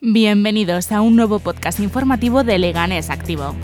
Bienvenidos 0.00 0.92
a 0.92 1.00
un 1.00 1.16
nuevo 1.16 1.40
podcast 1.40 1.80
informativo 1.80 2.44
de 2.44 2.56
Leganés 2.56 3.10
Activo. 3.10 3.56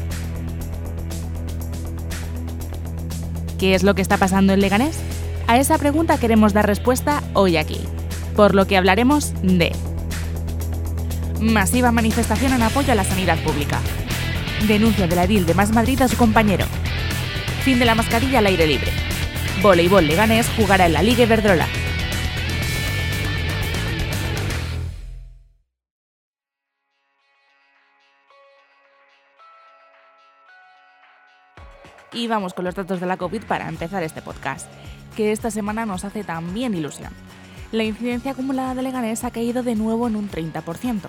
¿Qué 3.56 3.76
es 3.76 3.84
lo 3.84 3.94
que 3.94 4.02
está 4.02 4.16
pasando 4.16 4.52
en 4.52 4.60
Leganés? 4.60 4.98
A 5.46 5.58
esa 5.58 5.78
pregunta 5.78 6.18
queremos 6.18 6.52
dar 6.52 6.66
respuesta 6.66 7.22
hoy 7.34 7.56
aquí, 7.56 7.78
por 8.34 8.56
lo 8.56 8.66
que 8.66 8.76
hablaremos 8.76 9.32
de 9.44 9.70
masiva 11.40 11.92
manifestación 11.92 12.52
en 12.52 12.62
apoyo 12.62 12.90
a 12.90 12.96
la 12.96 13.04
sanidad 13.04 13.38
pública, 13.44 13.78
denuncia 14.66 15.06
de 15.06 15.14
la 15.14 15.24
edil 15.26 15.46
de 15.46 15.54
Más 15.54 15.72
Madrid 15.72 16.02
a 16.02 16.08
su 16.08 16.16
compañero, 16.16 16.66
fin 17.62 17.78
de 17.78 17.84
la 17.84 17.94
mascarilla 17.94 18.40
al 18.40 18.46
aire 18.46 18.66
libre, 18.66 18.90
voleibol 19.62 20.04
Leganés 20.04 20.50
jugará 20.56 20.86
en 20.86 20.94
la 20.94 21.02
Liga 21.04 21.22
Iberdrola, 21.22 21.68
Y 32.14 32.28
vamos 32.28 32.54
con 32.54 32.64
los 32.64 32.76
datos 32.76 33.00
de 33.00 33.06
la 33.06 33.16
COVID 33.16 33.42
para 33.44 33.68
empezar 33.68 34.02
este 34.04 34.22
podcast, 34.22 34.68
que 35.16 35.32
esta 35.32 35.50
semana 35.50 35.84
nos 35.84 36.04
hace 36.04 36.22
también 36.22 36.74
ilusión. 36.74 37.12
La 37.72 37.82
incidencia 37.82 38.30
acumulada 38.30 38.74
de 38.76 38.82
Leganés 38.82 39.24
ha 39.24 39.32
caído 39.32 39.64
de 39.64 39.74
nuevo 39.74 40.06
en 40.06 40.14
un 40.14 40.30
30%. 40.30 41.00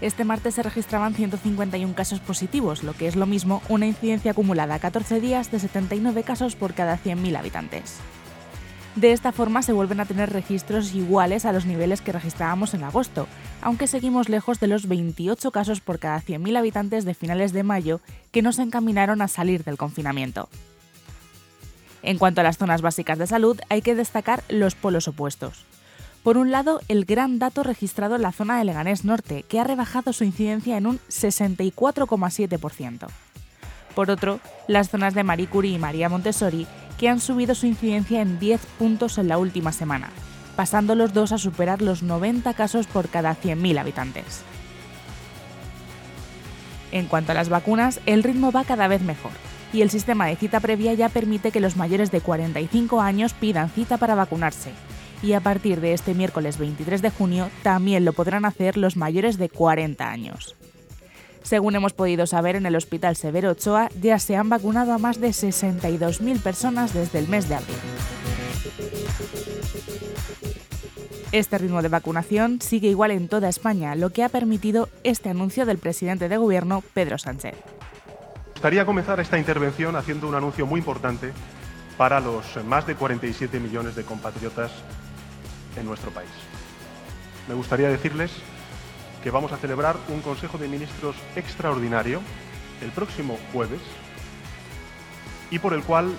Este 0.00 0.24
martes 0.24 0.54
se 0.54 0.62
registraban 0.62 1.14
151 1.14 1.94
casos 1.94 2.20
positivos, 2.20 2.82
lo 2.82 2.94
que 2.94 3.06
es 3.06 3.16
lo 3.16 3.26
mismo 3.26 3.62
una 3.68 3.86
incidencia 3.86 4.30
acumulada 4.30 4.74
a 4.74 4.78
14 4.78 5.20
días 5.20 5.50
de 5.50 5.58
79 5.58 6.22
casos 6.22 6.56
por 6.56 6.72
cada 6.72 6.98
100.000 6.98 7.36
habitantes. 7.36 8.00
De 8.96 9.12
esta 9.12 9.30
forma 9.30 9.60
se 9.60 9.74
vuelven 9.74 10.00
a 10.00 10.06
tener 10.06 10.32
registros 10.32 10.94
iguales 10.94 11.44
a 11.44 11.52
los 11.52 11.66
niveles 11.66 12.00
que 12.00 12.12
registrábamos 12.12 12.72
en 12.72 12.82
agosto, 12.82 13.28
aunque 13.60 13.86
seguimos 13.86 14.30
lejos 14.30 14.58
de 14.58 14.68
los 14.68 14.88
28 14.88 15.50
casos 15.50 15.82
por 15.82 15.98
cada 15.98 16.22
100.000 16.22 16.56
habitantes 16.56 17.04
de 17.04 17.12
finales 17.12 17.52
de 17.52 17.62
mayo 17.62 18.00
que 18.32 18.40
nos 18.40 18.58
encaminaron 18.58 19.20
a 19.20 19.28
salir 19.28 19.64
del 19.64 19.76
confinamiento. 19.76 20.48
En 22.02 22.16
cuanto 22.16 22.40
a 22.40 22.44
las 22.44 22.56
zonas 22.56 22.80
básicas 22.80 23.18
de 23.18 23.26
salud, 23.26 23.60
hay 23.68 23.82
que 23.82 23.94
destacar 23.94 24.42
los 24.48 24.74
polos 24.74 25.08
opuestos. 25.08 25.66
Por 26.22 26.38
un 26.38 26.50
lado, 26.50 26.80
el 26.88 27.04
gran 27.04 27.38
dato 27.38 27.62
registrado 27.64 28.16
en 28.16 28.22
la 28.22 28.32
zona 28.32 28.58
de 28.58 28.64
Leganés 28.64 29.04
Norte, 29.04 29.44
que 29.46 29.60
ha 29.60 29.64
rebajado 29.64 30.14
su 30.14 30.24
incidencia 30.24 30.78
en 30.78 30.86
un 30.86 31.00
64,7%. 31.10 33.08
Por 33.96 34.10
otro, 34.10 34.40
las 34.68 34.90
zonas 34.90 35.14
de 35.14 35.24
Marie 35.24 35.46
Curie 35.46 35.72
y 35.72 35.78
María 35.78 36.10
Montessori, 36.10 36.66
que 36.98 37.08
han 37.08 37.18
subido 37.18 37.54
su 37.54 37.66
incidencia 37.66 38.20
en 38.20 38.38
10 38.38 38.60
puntos 38.78 39.16
en 39.16 39.26
la 39.26 39.38
última 39.38 39.72
semana, 39.72 40.10
pasando 40.54 40.94
los 40.94 41.14
dos 41.14 41.32
a 41.32 41.38
superar 41.38 41.80
los 41.80 42.02
90 42.02 42.52
casos 42.52 42.86
por 42.86 43.08
cada 43.08 43.34
100.000 43.34 43.80
habitantes. 43.80 44.42
En 46.92 47.06
cuanto 47.06 47.32
a 47.32 47.34
las 47.34 47.48
vacunas, 47.48 48.00
el 48.04 48.22
ritmo 48.22 48.52
va 48.52 48.64
cada 48.64 48.86
vez 48.86 49.00
mejor 49.00 49.32
y 49.72 49.80
el 49.80 49.88
sistema 49.88 50.26
de 50.26 50.36
cita 50.36 50.60
previa 50.60 50.92
ya 50.92 51.08
permite 51.08 51.50
que 51.50 51.60
los 51.60 51.76
mayores 51.76 52.10
de 52.10 52.20
45 52.20 53.00
años 53.00 53.32
pidan 53.32 53.70
cita 53.70 53.96
para 53.96 54.14
vacunarse. 54.14 54.72
Y 55.22 55.32
a 55.32 55.40
partir 55.40 55.80
de 55.80 55.94
este 55.94 56.12
miércoles 56.12 56.58
23 56.58 57.00
de 57.00 57.10
junio 57.10 57.48
también 57.62 58.04
lo 58.04 58.12
podrán 58.12 58.44
hacer 58.44 58.76
los 58.76 58.98
mayores 58.98 59.38
de 59.38 59.48
40 59.48 60.06
años. 60.06 60.54
Según 61.46 61.76
hemos 61.76 61.92
podido 61.92 62.26
saber, 62.26 62.56
en 62.56 62.66
el 62.66 62.74
Hospital 62.74 63.14
Severo 63.14 63.52
Ochoa 63.52 63.88
ya 64.02 64.18
se 64.18 64.34
han 64.34 64.48
vacunado 64.48 64.92
a 64.92 64.98
más 64.98 65.20
de 65.20 65.28
62.000 65.28 66.42
personas 66.42 66.92
desde 66.92 67.20
el 67.20 67.28
mes 67.28 67.48
de 67.48 67.54
abril. 67.54 67.76
Este 71.30 71.56
ritmo 71.58 71.82
de 71.82 71.88
vacunación 71.88 72.60
sigue 72.60 72.88
igual 72.88 73.12
en 73.12 73.28
toda 73.28 73.48
España, 73.48 73.94
lo 73.94 74.10
que 74.10 74.24
ha 74.24 74.28
permitido 74.28 74.88
este 75.04 75.28
anuncio 75.28 75.66
del 75.66 75.78
presidente 75.78 76.28
de 76.28 76.36
Gobierno, 76.36 76.82
Pedro 76.94 77.16
Sánchez. 77.16 77.54
Me 77.54 78.52
gustaría 78.54 78.84
comenzar 78.84 79.20
esta 79.20 79.38
intervención 79.38 79.94
haciendo 79.94 80.26
un 80.26 80.34
anuncio 80.34 80.66
muy 80.66 80.80
importante 80.80 81.30
para 81.96 82.18
los 82.18 82.44
más 82.64 82.88
de 82.88 82.96
47 82.96 83.60
millones 83.60 83.94
de 83.94 84.02
compatriotas 84.02 84.72
en 85.76 85.86
nuestro 85.86 86.10
país. 86.10 86.30
Me 87.46 87.54
gustaría 87.54 87.88
decirles 87.88 88.32
que 89.26 89.32
vamos 89.32 89.50
a 89.50 89.56
celebrar 89.56 89.96
un 90.06 90.20
Consejo 90.20 90.56
de 90.56 90.68
Ministros 90.68 91.16
extraordinario 91.34 92.20
el 92.80 92.92
próximo 92.92 93.36
jueves 93.52 93.80
y 95.50 95.58
por 95.58 95.74
el 95.74 95.82
cual 95.82 96.12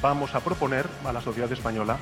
vamos 0.00 0.34
a 0.34 0.40
proponer 0.40 0.86
a 1.04 1.12
la 1.12 1.20
sociedad 1.20 1.52
española 1.52 1.98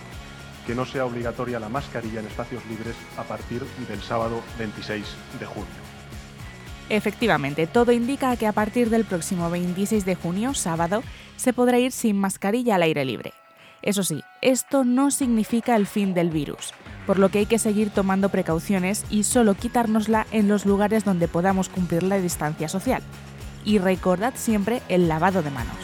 que 0.69 0.77
no 0.77 0.87
sea 0.87 1.05
obligatoria 1.05 1.59
la 1.59 1.69
mascarilla 1.69 2.21
en 2.21 2.27
espacios 2.27 2.65
libres 2.67 2.95
a 3.17 3.25
partir 3.25 3.65
del 3.89 4.01
sábado 4.03 4.41
26 4.57 5.05
de 5.41 5.47
junio. 5.47 5.73
Efectivamente, 6.91 7.67
todo 7.67 7.91
indica 7.91 8.37
que 8.37 8.47
a 8.47 8.53
partir 8.53 8.89
del 8.89 9.07
próximo 9.07 9.51
26 9.51 10.05
de 10.05 10.15
junio, 10.15 10.55
sábado, 10.55 11.03
se 11.35 11.53
podrá 11.53 11.81
ir 11.81 11.91
sin 11.91 12.17
mascarilla 12.17 12.77
al 12.77 12.85
aire 12.85 13.05
libre. 13.05 13.33
Eso 13.83 14.05
sí, 14.05 14.23
esto 14.43 14.85
no 14.85 15.11
significa 15.11 15.75
el 15.75 15.89
fin 15.89 16.15
del 16.15 16.31
virus 16.31 16.73
por 17.11 17.19
lo 17.19 17.29
que 17.29 17.41
hay 17.41 17.47
que 17.47 17.59
seguir 17.59 17.91
tomando 17.91 18.29
precauciones 18.29 19.05
y 19.11 19.25
solo 19.25 19.55
quitárnosla 19.55 20.29
en 20.31 20.47
los 20.47 20.65
lugares 20.65 21.05
donde 21.05 21.27
podamos 21.27 21.69
cumplir 21.69 22.05
la 22.05 22.19
distancia 22.19 22.69
social. 22.69 23.03
Y 23.65 23.79
recordad 23.79 24.35
siempre 24.37 24.81
el 24.89 25.09
lavado 25.09 25.43
de 25.43 25.51
manos. 25.51 25.75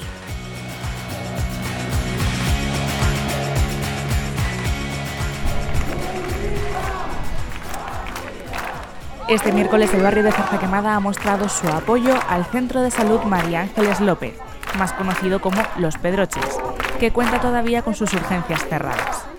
Este 9.28 9.50
miércoles 9.50 9.92
el 9.94 10.02
barrio 10.02 10.22
de 10.22 10.30
Zarza 10.30 10.60
Quemada 10.60 10.94
ha 10.94 11.00
mostrado 11.00 11.48
su 11.48 11.66
apoyo 11.66 12.14
al 12.28 12.44
Centro 12.44 12.82
de 12.82 12.92
Salud 12.92 13.22
María 13.22 13.62
Ángeles 13.62 13.98
López, 13.98 14.34
más 14.78 14.92
conocido 14.92 15.40
como 15.40 15.60
Los 15.76 15.98
Pedroches, 15.98 16.56
que 17.00 17.10
cuenta 17.10 17.40
todavía 17.40 17.82
con 17.82 17.96
sus 17.96 18.12
urgencias 18.12 18.64
cerradas. 18.68 19.35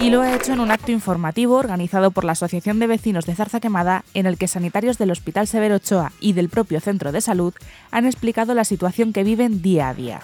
Y 0.00 0.10
lo 0.10 0.22
ha 0.22 0.34
hecho 0.34 0.52
en 0.52 0.60
un 0.60 0.70
acto 0.70 0.92
informativo 0.92 1.56
organizado 1.56 2.10
por 2.10 2.24
la 2.24 2.32
Asociación 2.32 2.78
de 2.78 2.86
Vecinos 2.86 3.26
de 3.26 3.34
Zarza 3.34 3.60
Quemada, 3.60 4.04
en 4.14 4.26
el 4.26 4.36
que 4.36 4.48
sanitarios 4.48 4.98
del 4.98 5.10
Hospital 5.10 5.46
Severo 5.46 5.76
Ochoa 5.76 6.12
y 6.20 6.32
del 6.32 6.48
propio 6.48 6.80
centro 6.80 7.12
de 7.12 7.20
salud 7.20 7.54
han 7.90 8.06
explicado 8.06 8.54
la 8.54 8.64
situación 8.64 9.12
que 9.12 9.24
viven 9.24 9.62
día 9.62 9.88
a 9.88 9.94
día. 9.94 10.20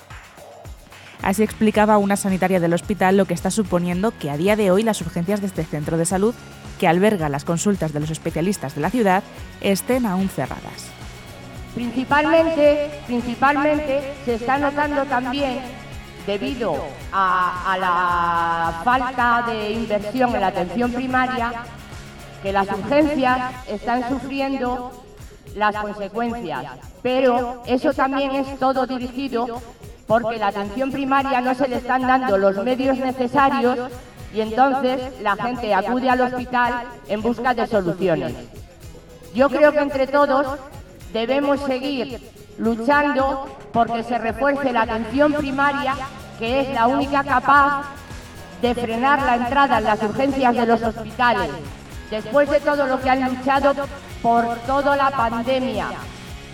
Así 1.23 1.43
explicaba 1.43 1.99
una 1.99 2.17
sanitaria 2.17 2.61
del 2.61 2.73
hospital 2.73 3.17
lo 3.17 3.27
que 3.27 3.35
está 3.35 3.51
suponiendo 3.51 4.13
que 4.19 4.31
a 4.31 4.37
día 4.37 4.57
de 4.57 4.71
hoy 4.71 4.83
las 4.83 5.01
urgencias 5.03 5.41
de 5.41 5.47
este 5.47 5.65
centro 5.65 5.97
de 5.97 6.07
salud, 6.07 6.35
que 6.79 6.89
alberga 6.89 7.29
las 7.29 7.45
consultas 7.45 7.93
de 7.93 8.01
los 8.01 8.11
especialistas 8.11 8.75
de 8.75 8.81
la 8.81 8.91
ciudad, 8.91 9.23
estén 9.61 10.07
aún 10.07 10.29
cerradas. 10.29 10.91
Principalmente, 11.75 12.91
principalmente 13.07 14.15
se 14.25 14.35
está 14.35 14.59
notando 14.59 15.05
también 15.05 15.80
debido 16.27 16.77
a, 17.13 17.77
la 17.79 18.83
falta 18.85 19.45
de 19.47 19.73
inversión 19.73 20.35
en 20.35 20.41
la 20.41 20.49
atención 20.49 20.93
primaria, 20.93 21.53
que 22.43 22.53
las 22.53 22.69
urgencias 22.69 23.39
están 23.69 24.09
sufriendo 24.09 24.93
las 25.55 25.77
consecuencias. 25.77 26.65
Pero 27.03 27.63
eso 27.67 27.93
también 27.93 28.33
es 28.33 28.59
todo 28.59 28.87
dirigido 28.87 29.61
porque 30.07 30.39
la 30.39 30.49
atención 30.49 30.91
primaria 30.91 31.41
no 31.41 31.55
se 31.55 31.69
le 31.69 31.77
están 31.77 32.03
dando 32.03 32.37
los 32.37 32.57
medios 32.65 32.99
necesarios 32.99 33.79
y 34.35 34.41
entonces 34.41 35.01
la 35.23 35.37
gente 35.37 35.75
acude 35.75 36.09
al 36.11 36.21
hospital 36.21 36.85
en 37.09 37.23
busca 37.23 37.55
de 37.55 37.67
soluciones. 37.67 38.35
Yo 39.35 39.49
creo 39.49 39.73
que 39.73 39.79
entre 39.79 40.07
todos 40.07 40.59
debemos 41.13 41.61
seguir 41.61 42.21
luchando 42.61 43.47
porque 43.73 44.05
se 44.05 44.19
refuerce 44.19 44.73
la 44.73 44.83
atención 44.83 45.33
primaria, 45.33 45.95
que 46.39 46.61
es 46.61 46.75
la 46.75 46.87
única 46.87 47.25
capaz 47.25 47.85
de 48.61 48.75
frenar 48.75 49.23
la 49.23 49.37
entrada 49.37 49.79
en 49.79 49.85
las 49.85 50.03
urgencias 50.03 50.55
de 50.55 50.67
los 50.67 50.83
hospitales. 50.83 51.51
Después 52.11 52.51
de 52.51 52.61
todo 52.61 52.87
lo 52.87 53.01
que 53.01 53.11
han 53.11 53.25
luchado 53.25 53.75
por 54.23 54.57
toda 54.67 54.97
la 54.97 55.11
pandemia, 55.11 55.87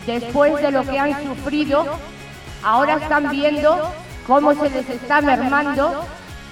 después 0.06 0.62
de 0.62 0.70
lo 0.70 0.84
que 0.84 0.98
han 0.98 1.24
sufrido, 1.24 1.84
ahora 2.62 2.94
están 2.94 3.30
viendo 3.30 3.90
cómo 4.26 4.54
se 4.54 4.70
les 4.70 4.88
está 4.88 5.20
mermando. 5.20 6.04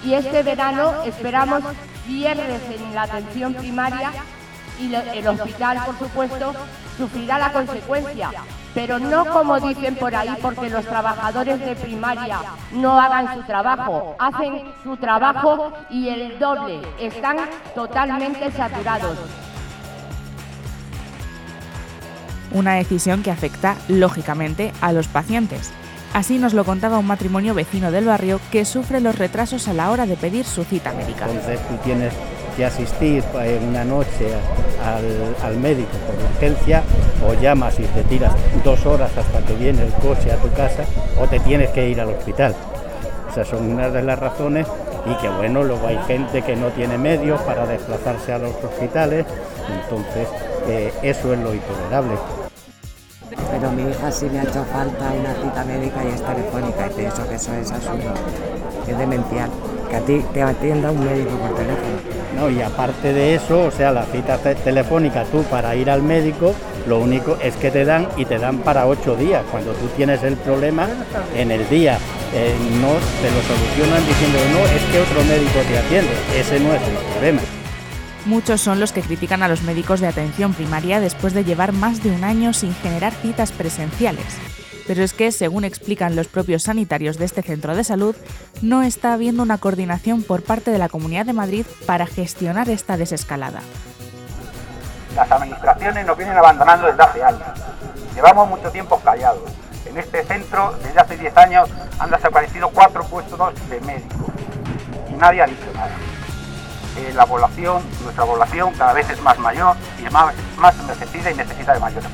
y 0.03 0.13
este 0.13 0.43
verano 0.43 0.93
esperamos 1.07 1.63
cierres 2.07 2.61
en 2.69 2.95
la 2.95 3.03
atención 3.05 3.55
primaria 3.55 4.11
y 4.81 4.95
el 4.95 5.27
hospital, 5.27 5.79
por 5.87 5.99
supuesto, 5.99 6.55
sufrirá 6.97 7.39
la 7.39 7.53
consecuencia, 7.53 8.31
pero 8.75 8.99
no 8.99 9.25
como 9.27 9.61
dicen 9.61 9.97
por 9.97 10.15
ahí 10.15 10.35
porque 10.43 10.69
los 10.69 10.85
trabajadores 10.85 11.61
de 11.61 11.77
primaria 11.77 12.41
no 12.73 13.01
hagan 13.01 13.35
su 13.35 13.43
trabajo, 13.43 14.17
hacen 14.19 14.63
su 14.83 14.97
trabajo 14.97 15.73
y 15.91 16.09
el 16.09 16.39
doble, 16.39 16.81
están 17.01 17.37
totalmente 17.75 18.51
saturados. 18.53 19.19
Una 22.53 22.75
decisión 22.75 23.23
que 23.23 23.33
afecta, 23.33 23.77
lógicamente, 23.89 24.73
a 24.81 24.93
los 24.93 25.09
pacientes. 25.09 25.73
Así 26.15 26.39
nos 26.39 26.55
lo 26.55 26.65
contaba 26.65 26.99
un 26.99 27.09
matrimonio 27.09 27.55
vecino 27.55 27.91
del 27.91 28.05
barrio 28.05 28.41
que 28.53 28.65
sufre 28.65 29.01
los 29.01 29.19
retrasos 29.19 29.67
a 29.67 29.73
la 29.73 29.91
hora 29.91 30.07
de 30.07 30.15
pedir 30.15 30.45
su 30.45 30.63
cita 30.63 30.93
médica. 30.93 31.27
Entonces 31.27 31.59
tú 31.67 31.75
tienes 31.83 32.15
que 32.57 32.65
asistir 32.65 33.25
una 33.69 33.85
noche 33.85 34.29
al, 35.43 35.57
médico 35.57 35.91
por 36.07 36.15
urgencia, 36.15 36.85
o 37.29 37.35
llamas 37.43 37.81
y 37.81 37.83
te 37.83 38.05
tiras 38.05 38.33
dos 38.63 38.87
horas 38.87 39.11
hasta 39.19 39.45
que 39.45 39.55
viene 39.55 39.83
el 39.83 39.93
coche 39.95 40.31
a 40.31 40.37
tu 40.37 40.49
casa, 40.53 40.85
o 41.21 41.27
te 41.27 41.41
tienes 41.41 41.71
que 41.71 41.89
ir 41.89 42.01
al 42.01 42.11
hospital. 42.11 42.55
Esas 43.29 43.49
son 43.49 43.73
una 43.73 43.91
de 43.91 44.03
las 44.05 44.17
razones 44.17 44.69
y 45.07 45.21
que 45.21 45.29
bueno, 45.29 45.65
luego 45.65 45.85
hay 45.85 45.99
gente 46.07 46.43
que 46.43 46.55
no 46.55 46.69
tiene 46.69 46.97
medios 46.97 47.41
para 47.43 47.67
desplazarse 47.67 48.33
a 48.33 48.39
los 48.39 48.55
hospitales, 48.63 49.27
entonces 49.83 50.29
eh, 50.69 50.93
eso 51.03 51.35
es 51.35 51.41
lo 51.41 51.53
intolerable. 51.53 52.15
Pero 53.51 53.71
mi 53.73 53.83
hija 53.91 54.11
sí 54.11 54.27
me 54.31 54.41
ha 54.41 54.43
hecho 54.43 54.65
falta 54.65 55.13
una 55.13 55.35
cita 55.35 55.65
médica 55.65 56.05
y 56.05 56.09
es 56.09 56.23
telefónica 56.23 56.87
y 56.87 56.95
pienso 56.95 57.29
que 57.29 57.35
eso 57.37 57.55
es 57.55 57.71
absurdo, 57.71 58.13
es 58.87 58.99
demencial, 58.99 59.51
que 59.89 59.97
a 59.97 60.01
ti 60.01 60.25
te 60.33 60.43
atienda 60.43 60.91
un 60.91 61.05
médico 61.05 61.31
por 61.37 61.57
teléfono. 61.57 62.15
No, 62.37 62.51
y 62.51 62.61
aparte 62.63 63.13
de 63.13 63.37
eso, 63.37 63.67
o 63.67 63.71
sea, 63.71 63.93
la 63.93 64.05
cita 64.07 64.39
telefónica 64.39 65.25
tú 65.25 65.45
para 65.45 65.77
ir 65.77 65.89
al 65.89 66.03
médico, 66.03 66.53
lo 66.87 66.99
único 66.99 67.37
es 67.41 67.55
que 67.57 67.71
te 67.71 67.85
dan 67.85 68.09
y 68.17 68.25
te 68.25 68.39
dan 68.39 68.59
para 68.59 68.87
ocho 68.87 69.15
días. 69.15 69.45
Cuando 69.51 69.73
tú 69.73 69.87
tienes 69.97 70.23
el 70.25 70.37
problema 70.37 70.89
en 71.37 71.51
el 71.53 71.69
día, 71.69 71.99
eh, 72.35 72.55
no 72.81 72.95
te 73.23 73.31
lo 73.31 73.41
solucionan 73.43 74.05
diciendo 74.07 74.39
no, 74.53 74.67
es 74.67 74.83
que 74.91 75.01
otro 75.01 75.23
médico 75.25 75.61
te 75.69 75.79
atiende. 75.79 76.13
Ese 76.37 76.59
no 76.59 76.75
es 76.75 76.83
el 76.83 76.97
problema. 77.13 77.41
Muchos 78.27 78.63
son 78.63 78.81
los 78.81 78.93
que 78.93 79.03
critican 79.03 79.43
a 79.43 79.49
los 79.49 79.63
médicos 79.63 80.01
de 80.01 80.07
atención 80.07 80.55
primaria 80.55 80.99
después 80.99 81.35
de 81.35 81.45
llevar 81.45 81.73
más 81.73 82.03
de 82.03 82.11
un 82.11 82.25
año 82.25 82.55
sin 82.55 82.75
generar 82.75 83.13
citas 83.13 83.53
presenciales. 83.53 84.25
Pero 84.87 85.03
es 85.03 85.13
que, 85.13 85.31
según 85.31 85.65
explican 85.65 86.17
los 86.17 86.29
propios 86.29 86.63
sanitarios 86.63 87.19
de 87.19 87.27
este 87.27 87.43
centro 87.43 87.77
de 87.77 87.85
salud, 87.85 88.17
no 88.63 88.83
está 88.83 89.13
habiendo 89.13 89.43
una 89.43 89.59
coordinación 89.59 90.23
por 90.23 90.43
parte 90.43 90.71
de 90.71 90.79
la 90.79 90.89
Comunidad 90.89 91.27
de 91.27 91.35
Madrid 91.35 91.67
para 91.87 92.07
gestionar 92.07 92.71
esta 92.71 92.97
desescalada. 92.97 93.61
Las 95.15 95.31
administraciones 95.31 96.07
nos 96.07 96.17
vienen 96.17 96.37
abandonando 96.37 96.87
desde 96.87 97.03
hace 97.03 97.23
años. 97.23 97.43
Llevamos 98.15 98.49
mucho 98.49 98.71
tiempo 98.71 98.99
callados. 99.01 99.51
En 99.85 99.99
este 99.99 100.25
centro, 100.25 100.75
desde 100.83 100.99
hace 100.99 101.17
10 101.19 101.37
años, 101.37 101.69
han 101.99 102.11
desaparecido 102.11 102.71
cuatro 102.71 103.05
puestos 103.05 103.39
de 103.69 103.81
médicos 103.83 104.29
y 105.11 105.15
nadie 105.15 105.43
ha 105.43 105.47
dicho 105.47 105.67
nada. 105.75 105.91
Eh, 106.97 107.13
la 107.13 107.27
población, 107.27 107.83
nuestra 108.03 108.25
población 108.25 108.73
cada 108.75 108.93
vez 108.93 109.11
es 109.11 109.21
más 109.21 109.37
mayor 109.39 109.77
y 110.01 110.05
es 110.07 110.13
más, 110.13 110.33
más 110.57 110.77
necesita 110.85 111.31
y 111.31 111.35
necesita 111.35 111.75
de 111.75 111.81
mayores. 111.81 112.09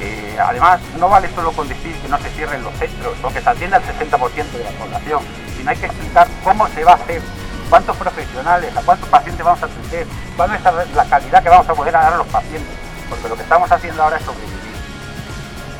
Eh, 0.00 0.38
además, 0.38 0.80
no 0.98 1.08
vale 1.08 1.28
solo 1.34 1.52
con 1.52 1.66
decir 1.68 1.94
que 1.96 2.08
no 2.08 2.18
se 2.18 2.30
cierren 2.30 2.62
los 2.62 2.74
centros 2.74 3.14
o 3.22 3.28
que 3.28 3.40
se 3.40 3.48
atienda 3.48 3.78
al 3.78 3.82
60% 3.84 4.50
de 4.52 4.64
la 4.64 4.70
población, 4.70 5.22
sino 5.56 5.70
hay 5.70 5.76
que 5.76 5.86
explicar 5.86 6.28
cómo 6.44 6.68
se 6.68 6.84
va 6.84 6.92
a 6.92 6.96
hacer, 6.96 7.22
cuántos 7.70 7.96
profesionales, 7.96 8.76
a 8.76 8.82
cuántos 8.82 9.08
pacientes 9.08 9.44
vamos 9.44 9.62
a 9.62 9.66
atender, 9.66 10.06
cuál 10.36 10.54
es 10.54 10.94
la 10.94 11.04
calidad 11.04 11.42
que 11.42 11.48
vamos 11.48 11.68
a 11.68 11.74
poder 11.74 11.92
dar 11.92 12.12
a 12.12 12.16
los 12.16 12.26
pacientes, 12.28 12.74
porque 13.08 13.28
lo 13.28 13.36
que 13.36 13.42
estamos 13.42 13.70
haciendo 13.70 14.02
ahora 14.02 14.16
es 14.16 14.24
sobrevivir. 14.24 14.74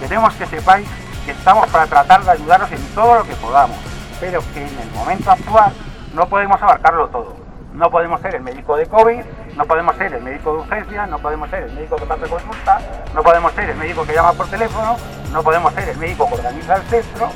Queremos 0.00 0.34
que 0.34 0.46
sepáis 0.46 0.88
que 1.24 1.32
estamos 1.32 1.68
para 1.68 1.86
tratar 1.86 2.24
de 2.24 2.30
ayudaros 2.30 2.72
en 2.72 2.82
todo 2.94 3.16
lo 3.16 3.24
que 3.24 3.34
podamos, 3.36 3.76
pero 4.20 4.40
que 4.52 4.62
en 4.62 4.78
el 4.78 4.90
momento 4.92 5.30
actual 5.30 5.72
no 6.14 6.28
podemos 6.28 6.60
abarcarlo 6.62 7.08
todo. 7.08 7.34
No 7.72 7.90
podemos 7.90 8.20
ser 8.20 8.34
el 8.34 8.42
médico 8.42 8.76
de 8.76 8.86
COVID, 8.86 9.22
no 9.56 9.64
podemos 9.64 9.96
ser 9.96 10.12
el 10.12 10.22
médico 10.22 10.52
de 10.52 10.58
urgencia, 10.58 11.06
no 11.06 11.18
podemos 11.18 11.48
ser 11.50 11.62
el 11.64 11.72
médico 11.72 11.96
que 11.96 12.04
pasa 12.04 12.26
consulta, 12.26 12.80
no 13.14 13.22
podemos 13.22 13.52
ser 13.52 13.70
el 13.70 13.76
médico 13.76 14.04
que 14.04 14.12
llama 14.12 14.32
por 14.32 14.48
teléfono, 14.48 14.96
no 15.32 15.42
podemos 15.42 15.72
ser 15.74 15.88
el 15.88 15.96
médico 15.96 16.28
que 16.28 16.34
organiza 16.34 16.76
el 16.76 16.82
centro 16.82 17.30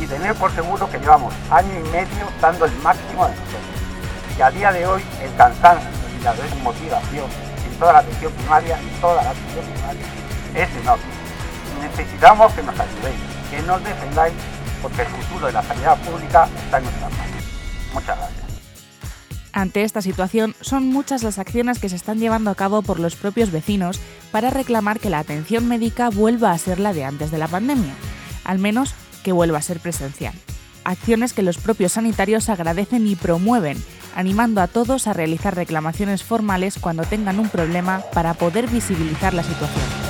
y, 0.00 0.06
tener 0.06 0.34
por 0.34 0.50
seguro 0.50 0.90
que 0.90 0.98
llevamos 0.98 1.32
año 1.50 1.70
y 1.78 1.88
medio 1.90 2.26
dando 2.40 2.64
el 2.64 2.72
máximo 2.82 3.24
de 3.24 3.30
nosotros. 3.30 4.36
Y 4.36 4.42
a 4.42 4.50
día 4.50 4.72
de 4.72 4.84
hoy 4.84 5.02
el 5.22 5.34
cansancio 5.36 5.88
y 6.18 6.24
la 6.24 6.34
desmotivación 6.34 7.26
en 7.64 7.78
toda 7.78 7.92
la 7.92 7.98
atención 8.00 8.32
primaria, 8.32 8.78
en 8.78 9.00
toda 9.00 9.22
la 9.22 9.30
atención 9.30 9.64
primaria, 9.64 10.06
es 10.54 10.76
enorme. 10.82 11.04
Necesitamos 11.80 12.52
que 12.52 12.62
nos 12.62 12.80
ayudéis, 12.80 13.20
que 13.50 13.62
nos 13.62 13.84
defendáis 13.84 14.34
porque 14.82 15.02
el 15.02 15.08
futuro 15.08 15.46
de 15.46 15.52
la 15.52 15.62
sanidad 15.62 15.96
pública 16.02 16.48
está 16.64 16.78
en 16.78 16.84
nuestras 16.84 17.10
manos. 17.12 17.44
Muchas 17.94 18.18
gracias. 18.18 18.42
Ante 19.54 19.84
esta 19.84 20.00
situación, 20.00 20.54
son 20.60 20.88
muchas 20.88 21.22
las 21.22 21.38
acciones 21.38 21.78
que 21.78 21.90
se 21.90 21.96
están 21.96 22.18
llevando 22.18 22.50
a 22.50 22.54
cabo 22.54 22.80
por 22.82 22.98
los 22.98 23.16
propios 23.16 23.50
vecinos 23.50 24.00
para 24.30 24.48
reclamar 24.48 24.98
que 24.98 25.10
la 25.10 25.18
atención 25.18 25.68
médica 25.68 26.08
vuelva 26.08 26.52
a 26.52 26.58
ser 26.58 26.80
la 26.80 26.94
de 26.94 27.04
antes 27.04 27.30
de 27.30 27.38
la 27.38 27.48
pandemia, 27.48 27.92
al 28.44 28.58
menos 28.58 28.94
que 29.22 29.32
vuelva 29.32 29.58
a 29.58 29.62
ser 29.62 29.78
presencial. 29.78 30.34
Acciones 30.84 31.34
que 31.34 31.42
los 31.42 31.58
propios 31.58 31.92
sanitarios 31.92 32.48
agradecen 32.48 33.06
y 33.06 33.14
promueven, 33.14 33.82
animando 34.16 34.62
a 34.62 34.68
todos 34.68 35.06
a 35.06 35.12
realizar 35.12 35.54
reclamaciones 35.54 36.24
formales 36.24 36.78
cuando 36.80 37.04
tengan 37.04 37.38
un 37.38 37.50
problema 37.50 38.00
para 38.14 38.34
poder 38.34 38.68
visibilizar 38.68 39.34
la 39.34 39.44
situación. 39.44 40.01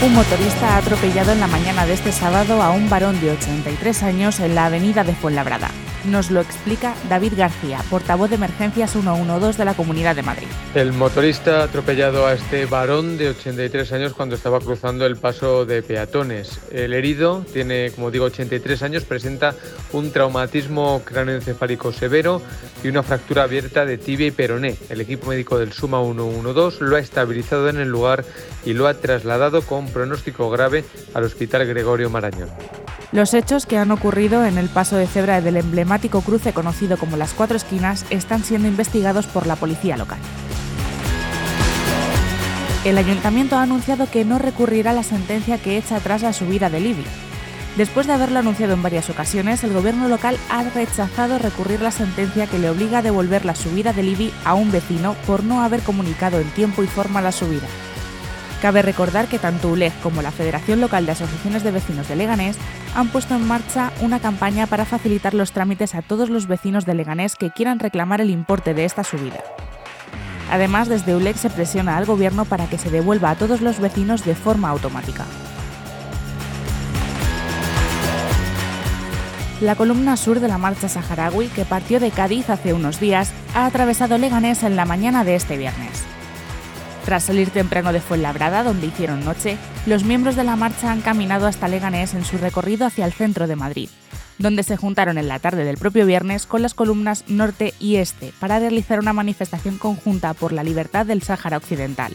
Un 0.00 0.14
motorista 0.14 0.74
ha 0.74 0.76
atropellado 0.76 1.32
en 1.32 1.40
la 1.40 1.48
mañana 1.48 1.84
de 1.84 1.94
este 1.94 2.12
sábado 2.12 2.62
a 2.62 2.70
un 2.70 2.88
varón 2.88 3.20
de 3.20 3.32
83 3.32 4.04
años 4.04 4.38
en 4.38 4.54
la 4.54 4.66
avenida 4.66 5.02
de 5.02 5.12
Fuenlabrada. 5.12 5.72
Nos 6.10 6.30
lo 6.30 6.40
explica 6.40 6.94
David 7.10 7.34
García, 7.36 7.84
portavoz 7.90 8.30
de 8.30 8.36
Emergencias 8.36 8.92
112 8.92 9.58
de 9.58 9.64
la 9.66 9.74
Comunidad 9.74 10.16
de 10.16 10.22
Madrid. 10.22 10.46
El 10.74 10.94
motorista 10.94 11.60
ha 11.60 11.64
atropellado 11.64 12.26
a 12.26 12.32
este 12.32 12.64
varón 12.64 13.18
de 13.18 13.28
83 13.28 13.92
años 13.92 14.14
cuando 14.14 14.34
estaba 14.34 14.58
cruzando 14.58 15.04
el 15.04 15.16
paso 15.16 15.66
de 15.66 15.82
peatones. 15.82 16.60
El 16.72 16.94
herido 16.94 17.44
tiene, 17.52 17.90
como 17.94 18.10
digo, 18.10 18.24
83 18.24 18.82
años, 18.82 19.04
presenta 19.04 19.54
un 19.92 20.10
traumatismo 20.10 21.02
cráneoencefálico 21.04 21.92
severo 21.92 22.40
y 22.82 22.88
una 22.88 23.02
fractura 23.02 23.42
abierta 23.42 23.84
de 23.84 23.98
tibia 23.98 24.28
y 24.28 24.30
peroné. 24.30 24.76
El 24.88 25.02
equipo 25.02 25.28
médico 25.28 25.58
del 25.58 25.74
Suma 25.74 26.02
112 26.02 26.84
lo 26.84 26.96
ha 26.96 27.00
estabilizado 27.00 27.68
en 27.68 27.80
el 27.80 27.88
lugar 27.88 28.24
y 28.64 28.72
lo 28.72 28.86
ha 28.88 28.94
trasladado 28.94 29.60
con 29.60 29.86
pronóstico 29.88 30.48
grave 30.48 30.84
al 31.12 31.24
Hospital 31.24 31.66
Gregorio 31.66 32.08
Marañón. 32.08 32.48
Los 33.10 33.32
hechos 33.32 33.64
que 33.64 33.78
han 33.78 33.90
ocurrido 33.90 34.44
en 34.44 34.58
el 34.58 34.68
paso 34.68 34.96
de 34.96 35.06
cebra 35.06 35.40
del 35.40 35.56
emblemático 35.56 36.20
cruce 36.20 36.52
conocido 36.52 36.98
como 36.98 37.16
Las 37.16 37.32
Cuatro 37.32 37.56
Esquinas 37.56 38.04
están 38.10 38.44
siendo 38.44 38.68
investigados 38.68 39.26
por 39.26 39.46
la 39.46 39.56
policía 39.56 39.96
local. 39.96 40.18
El 42.84 42.98
ayuntamiento 42.98 43.56
ha 43.56 43.62
anunciado 43.62 44.10
que 44.10 44.26
no 44.26 44.38
recurrirá 44.38 44.92
la 44.92 45.02
sentencia 45.02 45.56
que 45.56 45.78
echa 45.78 45.96
atrás 45.96 46.20
la 46.20 46.34
subida 46.34 46.68
del 46.68 46.84
IBI. 46.84 47.04
Después 47.78 48.06
de 48.06 48.12
haberlo 48.12 48.40
anunciado 48.40 48.74
en 48.74 48.82
varias 48.82 49.08
ocasiones, 49.08 49.64
el 49.64 49.72
gobierno 49.72 50.08
local 50.08 50.36
ha 50.50 50.62
rechazado 50.64 51.38
recurrir 51.38 51.80
la 51.80 51.90
sentencia 51.90 52.46
que 52.46 52.58
le 52.58 52.68
obliga 52.68 52.98
a 52.98 53.02
devolver 53.02 53.46
la 53.46 53.54
subida 53.54 53.94
del 53.94 54.08
IBI 54.08 54.34
a 54.44 54.52
un 54.52 54.70
vecino 54.70 55.14
por 55.26 55.44
no 55.44 55.62
haber 55.62 55.80
comunicado 55.80 56.40
en 56.40 56.50
tiempo 56.50 56.82
y 56.82 56.86
forma 56.86 57.22
la 57.22 57.32
subida. 57.32 57.68
Cabe 58.60 58.82
recordar 58.82 59.28
que 59.28 59.38
tanto 59.38 59.68
ULEG 59.68 59.92
como 60.00 60.20
la 60.20 60.32
Federación 60.32 60.80
Local 60.80 61.06
de 61.06 61.12
Asociaciones 61.12 61.62
de 61.62 61.70
Vecinos 61.70 62.08
de 62.08 62.16
Leganés 62.16 62.56
han 62.96 63.08
puesto 63.08 63.36
en 63.36 63.46
marcha 63.46 63.92
una 64.00 64.18
campaña 64.18 64.66
para 64.66 64.84
facilitar 64.84 65.32
los 65.32 65.52
trámites 65.52 65.94
a 65.94 66.02
todos 66.02 66.28
los 66.28 66.48
vecinos 66.48 66.84
de 66.84 66.94
Leganés 66.94 67.36
que 67.36 67.50
quieran 67.50 67.78
reclamar 67.78 68.20
el 68.20 68.30
importe 68.30 68.74
de 68.74 68.84
esta 68.84 69.04
subida. 69.04 69.44
Además, 70.50 70.88
desde 70.88 71.14
ULEG 71.14 71.36
se 71.36 71.50
presiona 71.50 71.96
al 71.96 72.06
Gobierno 72.06 72.46
para 72.46 72.66
que 72.66 72.78
se 72.78 72.90
devuelva 72.90 73.30
a 73.30 73.36
todos 73.36 73.60
los 73.60 73.78
vecinos 73.78 74.24
de 74.24 74.34
forma 74.34 74.70
automática. 74.70 75.24
La 79.60 79.76
columna 79.76 80.16
sur 80.16 80.40
de 80.40 80.48
la 80.48 80.58
marcha 80.58 80.88
saharaui, 80.88 81.48
que 81.48 81.64
partió 81.64 82.00
de 82.00 82.10
Cádiz 82.10 82.50
hace 82.50 82.72
unos 82.72 82.98
días, 82.98 83.32
ha 83.54 83.66
atravesado 83.66 84.18
Leganés 84.18 84.62
en 84.64 84.74
la 84.74 84.84
mañana 84.84 85.22
de 85.22 85.36
este 85.36 85.56
viernes. 85.56 86.04
Tras 87.08 87.24
salir 87.24 87.48
temprano 87.48 87.94
de 87.94 88.02
Fuenlabrada, 88.02 88.62
donde 88.62 88.88
hicieron 88.88 89.24
noche, 89.24 89.56
los 89.86 90.04
miembros 90.04 90.36
de 90.36 90.44
la 90.44 90.56
marcha 90.56 90.92
han 90.92 91.00
caminado 91.00 91.46
hasta 91.46 91.66
Leganés 91.66 92.12
en 92.12 92.22
su 92.22 92.36
recorrido 92.36 92.84
hacia 92.84 93.06
el 93.06 93.14
centro 93.14 93.46
de 93.46 93.56
Madrid, 93.56 93.88
donde 94.36 94.62
se 94.62 94.76
juntaron 94.76 95.16
en 95.16 95.26
la 95.26 95.38
tarde 95.38 95.64
del 95.64 95.78
propio 95.78 96.04
viernes 96.04 96.44
con 96.44 96.60
las 96.60 96.74
columnas 96.74 97.24
norte 97.26 97.72
y 97.80 97.96
este 97.96 98.34
para 98.38 98.58
realizar 98.58 98.98
una 98.98 99.14
manifestación 99.14 99.78
conjunta 99.78 100.34
por 100.34 100.52
la 100.52 100.62
libertad 100.62 101.06
del 101.06 101.22
Sáhara 101.22 101.56
Occidental. 101.56 102.12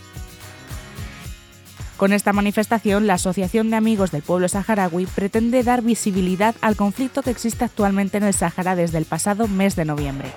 Con 1.97 2.13
esta 2.13 2.31
manifestación, 2.31 3.07
la 3.07 3.15
Asociación 3.15 3.71
de 3.71 3.77
Amigos 3.77 4.11
del 4.11 4.21
Pueblo 4.21 4.47
Saharaui 4.47 5.07
pretende 5.07 5.63
dar 5.63 5.81
visibilidad 5.81 6.53
al 6.61 6.75
conflicto 6.75 7.23
que 7.23 7.31
existe 7.31 7.65
actualmente 7.65 8.17
en 8.17 8.25
el 8.25 8.35
Sáhara 8.35 8.75
desde 8.75 8.99
el 8.99 9.05
pasado 9.05 9.47
mes 9.47 9.75
de 9.75 9.85
noviembre. 9.85 10.31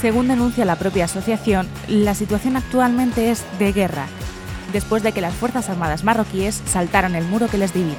Según 0.00 0.28
denuncia 0.28 0.64
la 0.64 0.76
propia 0.76 1.06
asociación, 1.06 1.68
la 1.88 2.14
situación 2.14 2.56
actualmente 2.56 3.30
es 3.30 3.44
de 3.58 3.72
guerra, 3.72 4.06
después 4.72 5.02
de 5.02 5.12
que 5.12 5.22
las 5.22 5.34
Fuerzas 5.34 5.70
Armadas 5.70 6.04
marroquíes 6.04 6.62
saltaran 6.66 7.14
el 7.14 7.24
muro 7.24 7.48
que 7.48 7.58
les 7.58 7.72
divide. 7.72 7.96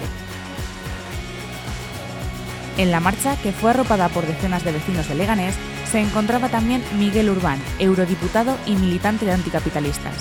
En 2.77 2.91
la 2.91 2.99
marcha, 2.99 3.35
que 3.41 3.51
fue 3.51 3.71
arropada 3.71 4.09
por 4.09 4.27
decenas 4.27 4.63
de 4.63 4.71
vecinos 4.71 5.09
de 5.09 5.15
Leganés, 5.15 5.55
se 5.91 5.99
encontraba 5.99 6.49
también 6.49 6.83
Miguel 6.99 7.31
Urbán, 7.31 7.59
eurodiputado 7.79 8.55
y 8.67 8.75
militante 8.75 9.25
de 9.25 9.31
anticapitalistas. 9.31 10.13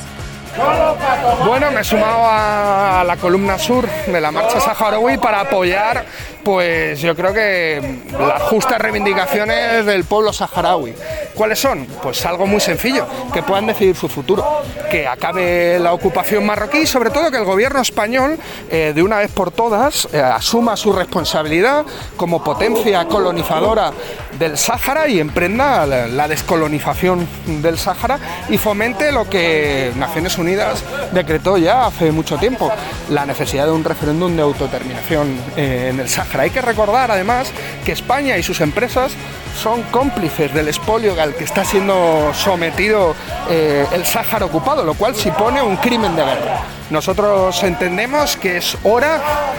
Bueno, 1.46 1.70
me 1.70 1.82
he 1.82 1.84
sumado 1.84 2.22
a 2.24 3.04
la 3.06 3.18
columna 3.18 3.58
sur 3.58 3.86
de 3.86 4.20
la 4.20 4.30
marcha 4.30 4.58
saharaui 4.58 5.18
para 5.18 5.40
apoyar, 5.40 6.06
pues 6.46 7.00
yo 7.00 7.16
creo 7.16 7.34
que 7.34 8.02
las 8.16 8.40
justas 8.42 8.80
reivindicaciones 8.80 9.84
del 9.84 10.04
pueblo 10.04 10.32
saharaui. 10.32 10.94
¿Cuáles 11.34 11.58
son? 11.58 11.84
Pues 12.00 12.24
algo 12.24 12.46
muy 12.46 12.60
sencillo, 12.60 13.04
que 13.34 13.42
puedan 13.42 13.66
decidir 13.66 13.96
su 13.96 14.08
futuro, 14.08 14.62
que 14.88 15.08
acabe 15.08 15.80
la 15.80 15.92
ocupación 15.92 16.46
marroquí 16.46 16.78
y 16.78 16.86
sobre 16.86 17.10
todo 17.10 17.32
que 17.32 17.38
el 17.38 17.44
gobierno 17.44 17.80
español 17.80 18.38
eh, 18.70 18.92
de 18.94 19.02
una 19.02 19.18
vez 19.18 19.32
por 19.32 19.50
todas 19.50 20.06
eh, 20.12 20.20
asuma 20.20 20.76
su 20.76 20.92
responsabilidad 20.92 21.84
como 22.16 22.44
potencia 22.44 23.04
colonizadora 23.06 23.92
del 24.38 24.56
Sáhara 24.56 25.08
y 25.08 25.18
emprenda 25.18 25.84
la, 25.84 26.28
descolonización 26.28 27.26
del 27.62 27.78
Sáhara 27.78 28.18
y 28.48 28.58
fomente 28.58 29.10
lo 29.10 29.28
que 29.28 29.92
Naciones 29.96 30.38
Unidas 30.38 30.84
decretó 31.12 31.58
ya 31.58 31.86
hace 31.86 32.12
mucho 32.12 32.36
tiempo, 32.36 32.70
la 33.10 33.26
necesidad 33.26 33.66
de 33.66 33.72
un 33.72 33.82
referéndum 33.82 34.36
de 34.36 34.42
autodeterminación 34.42 35.36
eh, 35.56 35.88
en 35.90 35.98
el 35.98 36.08
Sáhara. 36.08 36.35
Hay 36.40 36.50
que 36.50 36.60
recordar 36.60 37.10
además 37.10 37.50
que 37.84 37.92
España 37.92 38.36
y 38.36 38.42
sus 38.42 38.60
empresas 38.60 39.12
son 39.60 39.82
cómplices 39.84 40.52
del 40.52 40.68
expolio 40.68 41.20
al 41.20 41.34
que 41.34 41.44
está 41.44 41.64
siendo 41.64 42.30
sometido 42.34 43.14
eh, 43.48 43.86
el 43.92 44.04
Sáhara 44.04 44.44
ocupado, 44.44 44.84
lo 44.84 44.94
cual 44.94 45.14
supone 45.14 45.62
un 45.62 45.76
crimen 45.76 46.14
de 46.14 46.22
guerra. 46.24 46.60
Nosotros 46.90 47.62
entendemos 47.62 48.36
que 48.36 48.58
es 48.58 48.76
hora 48.84 49.18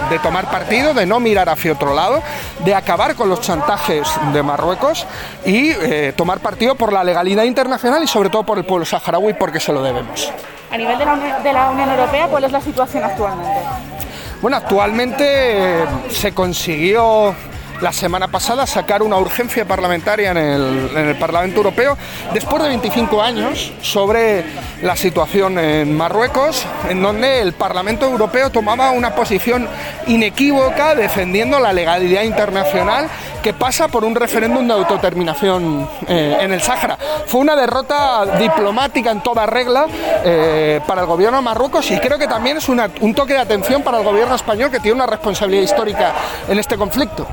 de 0.10 0.20
tomar 0.20 0.50
partido, 0.52 0.94
de 0.94 1.06
no 1.06 1.20
mirar 1.20 1.50
hacia 1.50 1.74
otro 1.74 1.94
lado, 1.96 2.22
de 2.64 2.76
acabar 2.76 3.16
con 3.16 3.28
los 3.28 3.42
chantajes 3.42 4.08
de 4.34 4.44
Marruecos 4.44 5.06
y 5.46 5.72
eh, 5.72 6.14
tomar 6.16 6.40
partido 6.40 6.76
por 6.76 6.94
la 6.94 7.04
legalidad 7.04 7.44
internacional 7.44 8.04
y 8.04 8.08
sobre 8.08 8.30
todo 8.30 8.44
por 8.44 8.58
el 8.60 8.66
pueblo 8.66 8.86
saharaui 8.86 9.34
porque 9.34 9.60
se 9.60 9.74
lo 9.74 9.82
debemos. 9.82 10.32
A 10.72 10.78
nivel 10.78 10.98
de 10.98 11.06
la, 11.06 11.14
Uni- 11.14 11.44
de 11.44 11.54
la 11.54 11.70
Unión 11.72 11.90
Europea, 11.90 12.28
¿cuál 12.28 12.44
es 12.44 12.52
la 12.52 12.62
situación 12.62 13.04
actualmente? 13.04 13.62
Bueno, 14.42 14.58
actualmente 14.58 15.86
se 16.12 16.32
consiguió 16.34 17.34
la 17.82 17.92
semana 17.94 18.28
pasada 18.28 18.66
sacar 18.66 19.04
una 19.04 19.18
urgencia 19.18 19.66
parlamentaria 19.66 20.32
en 20.32 20.38
el, 20.38 20.90
en 20.96 21.08
el 21.10 21.16
Parlamento 21.16 21.58
Europeo 21.58 21.98
después 22.34 22.62
de 22.64 22.70
25 22.70 23.22
años 23.22 23.72
sobre 23.82 24.44
la 24.82 24.96
situación 24.96 25.58
en 25.60 25.96
Marruecos, 25.96 26.66
en 26.90 27.02
donde 27.02 27.42
el 27.42 27.54
Parlamento 27.54 28.06
Europeo 28.06 28.50
tomaba 28.50 28.92
una 28.92 29.16
posición 29.16 29.68
inequívoca 30.08 30.96
defendiendo 30.96 31.60
la 31.60 31.74
legalidad 31.74 32.24
internacional 32.24 33.10
que 33.42 33.54
pasa 33.54 33.88
por 33.88 34.04
un 34.04 34.16
referéndum 34.16 34.68
de 34.68 34.74
autodeterminación 34.74 35.88
eh, 36.08 36.38
en 36.42 36.52
el 36.52 36.62
Sáhara. 36.62 36.98
Fue 37.26 37.42
una 37.42 37.56
derrota 37.56 38.38
diplomática 38.38 39.12
en 39.12 39.22
toda 39.22 39.46
regla 39.46 39.88
eh, 40.24 40.82
para 40.86 41.02
el 41.02 41.08
gobierno 41.08 41.38
de 41.38 41.44
Marruecos 41.44 41.90
y 41.92 41.98
creo 42.00 42.18
que 42.18 42.28
también 42.28 42.58
es 42.58 42.68
un 42.68 43.14
toque 43.16 43.34
de 43.34 43.40
atención 43.40 43.84
para 43.84 44.00
el 44.00 44.04
gobierno 44.04 44.36
español 44.36 44.72
que 44.72 44.80
tiene 44.80 44.96
una 44.96 45.06
responsabilidad 45.06 45.64
histórica 45.64 46.14
en 46.48 46.60
este 46.60 46.78
conflicto. 46.78 47.28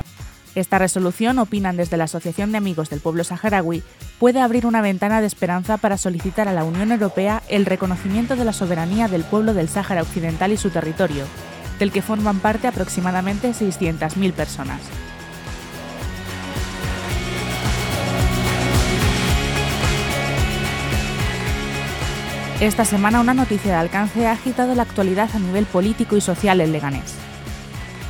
Esta 0.55 0.79
resolución, 0.79 1.41
opinan 1.41 1.77
desde 1.77 1.97
la 1.97 2.05
Asociación 2.05 2.53
de 2.53 2.59
Amigos 2.59 2.89
del 2.89 3.01
Pueblo 3.01 3.25
Saharaui, 3.25 3.83
puede 4.21 4.41
abrir 4.41 4.67
una 4.67 4.83
ventana 4.83 5.21
de 5.21 5.27
esperanza 5.27 5.79
para 5.79 5.99
solicitar 5.99 6.47
a 6.47 6.53
la 6.53 6.65
Unión 6.65 6.93
Europea 6.93 7.43
el 7.49 7.67
reconocimiento 7.67 8.37
de 8.37 8.45
la 8.45 8.53
soberanía 8.53 9.09
del 9.09 9.25
pueblo 9.25 9.53
del 9.53 9.69
Sáhara 9.69 10.03
Occidental 10.03 10.53
y 10.53 10.57
su 10.57 10.71
territorio, 10.71 11.25
del 11.81 11.91
que 11.91 12.03
forman 12.03 12.39
parte 12.39 12.69
aproximadamente 12.69 13.51
600.000 13.51 14.33
personas. 14.33 14.81
Esta 22.61 22.85
semana 22.85 23.21
una 23.21 23.35
noticia 23.35 23.73
de 23.73 23.79
alcance 23.79 24.29
ha 24.29 24.33
agitado 24.33 24.77
la 24.77 24.83
actualidad 24.83 25.29
a 25.35 25.41
nivel 25.41 25.67
político 25.67 26.17
y 26.17 26.21
social 26.21 26.61
en 26.61 26.71
Leganés. 26.71 27.24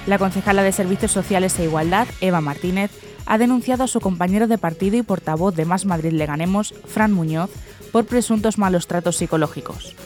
La 0.07 0.19
concejala 0.19 0.63
de 0.63 0.73
Servicios 0.73 1.13
Sociales 1.13 1.59
e 1.59 1.65
Igualdad, 1.65 2.07
Eva 2.21 2.43
Martínez, 2.43 2.91
ha 3.25 3.39
denunciado 3.39 3.85
a 3.85 3.89
su 3.89 4.01
compañero 4.01 4.47
de 4.47 4.59
partido 4.59 4.97
y 4.97 5.03
portavoz 5.03 5.57
de 5.57 5.65
Más 5.65 5.87
Madrid 5.87 6.13
Leganemos, 6.13 6.75
Fran 6.87 7.13
Muñoz, 7.13 7.51
por 7.91 8.05
presuntos 8.05 8.59
malos 8.59 8.87
tratos 8.87 9.17
psicológicos. 9.17 9.97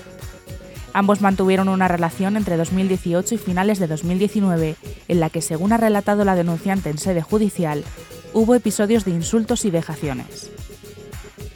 Ambos 0.92 1.20
mantuvieron 1.20 1.68
una 1.68 1.88
relación 1.88 2.36
entre 2.36 2.56
2018 2.56 3.34
y 3.34 3.38
finales 3.38 3.80
de 3.80 3.88
2019, 3.88 4.76
en 5.08 5.20
la 5.20 5.30
que, 5.30 5.42
según 5.42 5.72
ha 5.72 5.76
relatado 5.78 6.24
la 6.24 6.36
denunciante 6.36 6.90
en 6.90 6.98
sede 6.98 7.22
judicial, 7.22 7.82
hubo 8.32 8.54
episodios 8.54 9.04
de 9.04 9.10
insultos 9.10 9.64
y 9.64 9.70
vejaciones. 9.70 10.50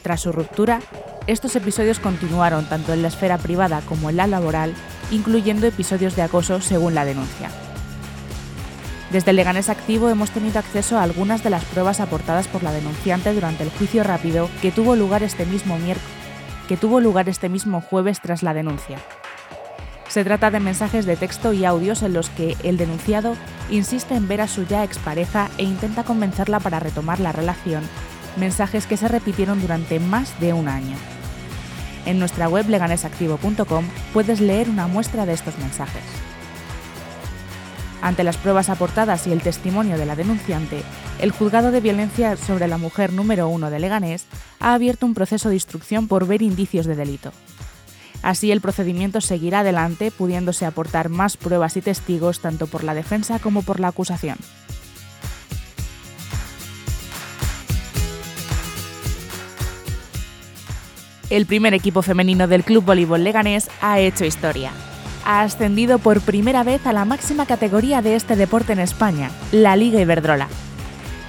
Tras 0.01 0.19
su 0.19 0.33
ruptura, 0.33 0.81
estos 1.27 1.55
episodios 1.55 1.99
continuaron 1.99 2.65
tanto 2.65 2.91
en 2.91 3.03
la 3.03 3.07
esfera 3.07 3.37
privada 3.37 3.81
como 3.87 4.09
en 4.09 4.17
la 4.17 4.27
laboral, 4.27 4.73
incluyendo 5.11 5.65
episodios 5.65 6.17
de 6.17 6.23
acoso 6.23 6.59
según 6.59 6.93
la 6.93 7.05
denuncia. 7.05 7.49
Desde 9.13 9.31
Leganés 9.31 9.69
Activo 9.69 10.09
hemos 10.09 10.31
tenido 10.31 10.57
acceso 10.57 10.97
a 10.97 11.03
algunas 11.03 11.43
de 11.43 11.51
las 11.51 11.63
pruebas 11.65 11.99
aportadas 11.99 12.47
por 12.47 12.63
la 12.63 12.71
denunciante 12.71 13.31
durante 13.31 13.61
el 13.61 13.69
juicio 13.69 14.03
rápido 14.03 14.49
que 14.59 14.71
tuvo 14.71 14.95
lugar 14.95 15.21
este 15.21 15.45
mismo 15.45 15.77
miércoles 15.77 16.23
que 16.67 16.77
tuvo 16.77 16.99
lugar 16.99 17.29
este 17.29 17.49
mismo 17.49 17.81
jueves 17.81 18.21
tras 18.21 18.41
la 18.41 18.53
denuncia. 18.53 18.97
Se 20.07 20.23
trata 20.23 20.49
de 20.49 20.59
mensajes 20.59 21.05
de 21.05 21.15
texto 21.15 21.53
y 21.53 21.65
audios 21.65 22.03
en 22.03 22.13
los 22.13 22.29
que 22.29 22.55
el 22.63 22.77
denunciado 22.77 23.35
insiste 23.69 24.15
en 24.15 24.27
ver 24.27 24.41
a 24.41 24.47
su 24.47 24.65
ya 24.65 24.83
expareja 24.83 25.49
e 25.57 25.63
intenta 25.63 26.03
convencerla 26.03 26.59
para 26.59 26.79
retomar 26.79 27.19
la 27.19 27.31
relación, 27.31 27.83
mensajes 28.37 28.87
que 28.87 28.97
se 28.97 29.07
repitieron 29.07 29.61
durante 29.61 29.99
más 29.99 30.39
de 30.39 30.53
un 30.53 30.67
año. 30.67 30.95
En 32.05 32.17
nuestra 32.17 32.49
web 32.49 32.67
leganesactivo.com 32.69 33.85
puedes 34.13 34.39
leer 34.39 34.69
una 34.69 34.87
muestra 34.87 35.25
de 35.25 35.33
estos 35.33 35.57
mensajes. 35.57 36.32
Ante 38.03 38.25
las 38.25 38.35
pruebas 38.35 38.67
aportadas 38.67 39.27
y 39.27 39.31
el 39.31 39.41
testimonio 39.41 39.97
de 39.97 40.05
la 40.05 40.17
denunciante, 40.17 40.83
el 41.19 41.31
Juzgado 41.31 41.71
de 41.71 41.79
Violencia 41.79 42.35
sobre 42.35 42.67
la 42.67 42.77
Mujer 42.77 43.13
número 43.13 43.47
1 43.47 43.69
de 43.69 43.79
Leganés 43.79 44.25
ha 44.59 44.73
abierto 44.73 45.05
un 45.05 45.13
proceso 45.13 45.47
de 45.47 45.55
instrucción 45.55 46.09
por 46.09 46.27
ver 46.27 46.41
indicios 46.41 46.85
de 46.85 46.97
delito. 46.97 47.31
Así 48.21 48.51
el 48.51 48.59
procedimiento 48.59 49.21
seguirá 49.21 49.61
adelante, 49.61 50.11
pudiéndose 50.11 50.65
aportar 50.65 51.07
más 51.07 51.37
pruebas 51.37 51.77
y 51.77 51.81
testigos 51.81 52.41
tanto 52.41 52.67
por 52.67 52.83
la 52.83 52.93
defensa 52.93 53.39
como 53.39 53.61
por 53.61 53.79
la 53.79 53.87
acusación. 53.87 54.37
El 61.29 61.45
primer 61.45 61.73
equipo 61.73 62.01
femenino 62.01 62.49
del 62.49 62.65
Club 62.65 62.83
Voleibol 62.83 63.23
Leganés 63.23 63.69
ha 63.79 63.99
hecho 63.99 64.25
historia. 64.25 64.73
Ha 65.25 65.41
ascendido 65.41 65.99
por 65.99 66.19
primera 66.21 66.63
vez 66.63 66.85
a 66.85 66.93
la 66.93 67.05
máxima 67.05 67.45
categoría 67.45 68.01
de 68.01 68.15
este 68.15 68.35
deporte 68.35 68.73
en 68.73 68.79
España, 68.79 69.31
la 69.51 69.75
Liga 69.75 70.01
Iberdrola. 70.01 70.49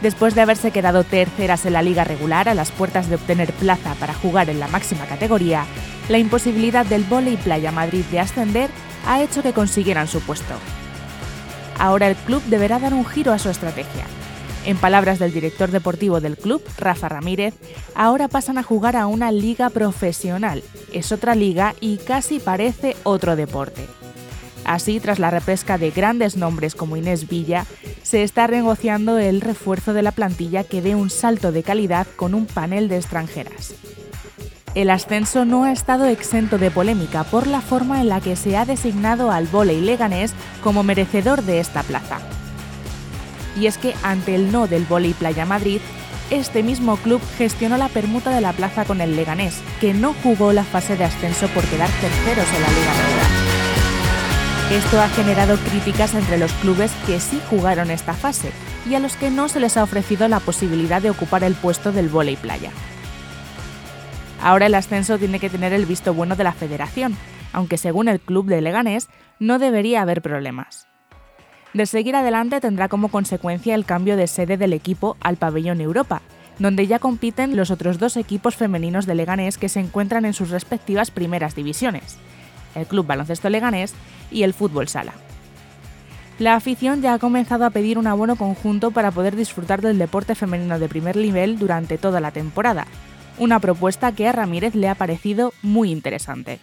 Después 0.03 0.35
de 0.35 0.41
haberse 0.41 0.73
quedado 0.73 1.05
terceras 1.05 1.65
en 1.65 1.73
la 1.75 1.83
liga 1.83 2.05
regular 2.05 2.49
a 2.49 2.55
las 2.55 2.71
puertas 2.73 3.09
de 3.09 3.15
obtener 3.15 3.53
plaza 3.53 3.95
para 3.95 4.13
jugar 4.13 4.51
en 4.51 4.61
la 4.61 4.69
máxima 4.69 5.07
categoría, 5.07 5.65
la 6.09 6.19
imposibilidad 6.19 6.85
del 6.85 7.05
Voley 7.05 7.37
Playa 7.37 7.73
Madrid 7.73 8.05
de 8.11 8.21
ascender 8.21 8.69
ha 9.07 9.23
hecho 9.23 9.43
que 9.43 9.53
consiguieran 9.53 10.09
su 10.09 10.21
puesto. 10.21 10.55
Ahora 11.79 12.09
el 12.09 12.17
club 12.17 12.43
deberá 12.47 12.79
dar 12.79 12.95
un 12.95 13.07
giro 13.07 13.33
a 13.33 13.39
su 13.39 13.49
estrategia. 13.49 14.05
En 14.65 14.79
palabras 14.79 15.19
del 15.19 15.33
director 15.33 15.71
deportivo 15.71 16.21
del 16.21 16.39
club, 16.39 16.63
Rafa 16.79 17.11
Ramírez, 17.11 17.55
ahora 17.95 18.29
pasan 18.29 18.57
a 18.57 18.63
jugar 18.63 18.97
a 18.97 19.07
una 19.07 19.31
liga 19.31 19.69
profesional. 19.69 20.63
Es 20.91 21.13
otra 21.13 21.35
liga 21.35 21.75
y 21.81 21.99
casi 21.99 22.39
parece 22.39 22.97
otro 23.03 23.37
deporte. 23.37 23.87
Así, 24.65 25.01
tras 25.01 25.19
la 25.19 25.31
repesca 25.31 25.77
de 25.77 25.91
grandes 25.91 26.39
nombres 26.39 26.75
como 26.75 26.97
Inés 26.97 27.29
Villa, 27.29 27.67
se 28.03 28.23
está 28.23 28.47
negociando 28.49 29.19
el 29.19 29.43
refuerzo 29.43 29.93
de 29.93 30.01
la 30.01 30.13
plantilla 30.13 30.65
que 30.65 30.81
dé 30.81 30.95
un 30.95 31.11
salto 31.11 31.53
de 31.53 31.63
calidad 31.63 32.07
con 32.17 32.33
un 32.33 32.47
panel 32.47 32.89
de 32.89 32.97
extranjeras. 32.97 33.75
El 34.75 34.89
ascenso 34.89 35.45
no 35.45 35.65
ha 35.65 35.73
estado 35.73 36.07
exento 36.07 36.57
de 36.57 36.71
polémica 36.71 37.25
por 37.25 37.47
la 37.47 37.61
forma 37.61 38.01
en 38.01 38.09
la 38.09 38.23
que 38.23 38.35
se 38.35 38.57
ha 38.57 38.65
designado 38.65 39.31
al 39.31 39.47
volei 39.47 39.83
leganés 39.83 40.33
como 40.63 40.83
merecedor 40.83 41.43
de 41.43 41.61
esta 41.61 41.83
plaza. 41.83 42.19
Y 43.59 43.67
es 43.67 43.79
que 43.79 43.95
ante 44.03 44.35
el 44.35 44.51
no 44.51 44.67
del 44.67 44.85
volei 44.85 45.15
Playa 45.15 45.47
Madrid, 45.47 45.81
este 46.31 46.63
mismo 46.63 46.97
club 46.97 47.21
gestionó 47.37 47.77
la 47.77 47.89
permuta 47.89 48.31
de 48.31 48.41
la 48.41 48.53
plaza 48.53 48.85
con 48.85 49.01
el 49.01 49.15
Leganés, 49.15 49.61
que 49.81 49.95
no 49.95 50.15
jugó 50.23 50.53
la 50.53 50.65
fase 50.65 50.97
de 50.97 51.05
ascenso 51.05 51.49
por 51.49 51.65
quedar 51.65 51.91
terceros 52.01 52.47
en 52.55 52.63
la 52.63 52.69
liga 52.69 52.93
regular. 52.93 53.45
Esto 54.73 55.01
ha 55.01 55.09
generado 55.09 55.57
críticas 55.59 56.15
entre 56.15 56.39
los 56.39 56.53
clubes 56.55 56.91
que 57.07 57.21
sí 57.21 57.41
jugaron 57.51 57.91
esta 57.91 58.15
fase 58.15 58.51
y 58.89 58.95
a 58.95 58.99
los 58.99 59.17
que 59.17 59.31
no 59.31 59.49
se 59.49 59.61
les 59.61 59.77
ha 59.77 59.83
ofrecido 59.83 60.27
la 60.27 60.41
posibilidad 60.41 61.03
de 61.03 61.11
ocupar 61.11 61.45
el 61.45 61.55
puesto 61.55 61.93
del 61.93 62.09
volei 62.09 62.37
playa. 62.37 62.71
Ahora 64.43 64.67
el 64.67 64.75
ascenso 64.75 65.19
tiene 65.19 65.39
que 65.39 65.51
tener 65.51 65.73
el 65.73 65.87
visto 65.87 66.15
bueno 66.15 66.37
de 66.37 66.45
la 66.45 66.53
federación, 66.53 67.17
aunque 67.53 67.79
según 67.79 68.09
el 68.09 68.21
club 68.21 68.47
de 68.47 68.61
Leganés 68.63 69.09
no 69.39 69.59
debería 69.59 70.03
haber 70.03 70.23
problemas. 70.23 70.89
De 71.75 71.87
seguir 71.87 72.15
adelante 72.15 72.61
tendrá 72.61 72.89
como 72.89 73.09
consecuencia 73.09 73.75
el 73.75 73.85
cambio 73.85 74.17
de 74.17 74.29
sede 74.29 74.57
del 74.57 74.73
equipo 74.73 75.17
al 75.21 75.37
pabellón 75.37 75.81
Europa, 75.81 76.23
donde 76.61 76.87
ya 76.87 77.01
compiten 77.01 77.57
los 77.57 77.73
otros 77.73 77.99
dos 77.99 78.17
equipos 78.17 78.55
femeninos 78.55 79.07
de 79.07 79.17
Leganés 79.17 79.59
que 79.59 79.69
se 79.69 79.81
encuentran 79.81 80.25
en 80.25 80.35
sus 80.35 80.51
respectivas 80.51 81.11
primeras 81.11 81.57
divisiones, 81.57 82.17
el 82.77 82.87
Club 82.87 83.07
Baloncesto 83.07 83.51
Leganés 83.51 83.93
y 84.31 84.45
el 84.45 84.55
Fútbol 84.55 84.87
Sala. 84.87 85.15
La 86.39 86.55
afición 86.55 87.03
ya 87.03 87.15
ha 87.15 87.19
comenzado 87.19 87.65
a 87.65 87.71
pedir 87.71 87.99
un 87.99 88.07
abono 88.07 88.37
conjunto 88.37 88.93
para 88.93 89.11
poder 89.11 89.35
disfrutar 89.35 89.83
del 89.83 89.99
deporte 89.99 90.37
femenino 90.37 90.79
de 90.79 90.89
primer 90.89 91.17
nivel 91.17 91.59
durante 91.59 91.99
toda 91.99 92.21
la 92.21 92.31
temporada, 92.31 92.87
una 93.39 93.59
propuesta 93.59 94.13
que 94.13 94.29
a 94.29 94.33
Ramírez 94.33 94.77
le 94.77 94.89
ha 94.89 94.95
parecido 94.95 95.53
muy 95.63 95.91
interesante. 95.91 96.61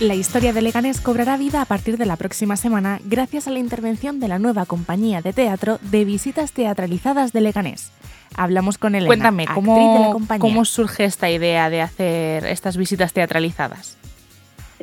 La 0.00 0.14
historia 0.14 0.52
de 0.52 0.62
Leganés 0.62 1.00
cobrará 1.00 1.36
vida 1.36 1.62
a 1.62 1.64
partir 1.64 1.96
de 1.96 2.06
la 2.06 2.16
próxima 2.16 2.56
semana 2.56 2.98
gracias 3.04 3.46
a 3.46 3.50
la 3.50 3.60
intervención 3.60 4.18
de 4.18 4.26
la 4.26 4.40
nueva 4.40 4.66
compañía 4.66 5.20
de 5.22 5.32
teatro 5.32 5.78
de 5.80 6.04
visitas 6.04 6.52
teatralizadas 6.52 7.32
de 7.32 7.40
Leganés. 7.40 7.92
Hablamos 8.36 8.78
con 8.78 8.94
Elena, 8.94 9.06
Cuéntame, 9.06 9.42
actriz 9.44 9.54
¿cómo, 9.54 9.94
de 9.94 10.06
la 10.06 10.12
compañía. 10.12 10.40
¿cómo 10.40 10.64
surge 10.64 11.04
esta 11.04 11.30
idea 11.30 11.70
de 11.70 11.82
hacer 11.82 12.46
estas 12.46 12.76
visitas 12.76 13.12
teatralizadas? 13.12 13.96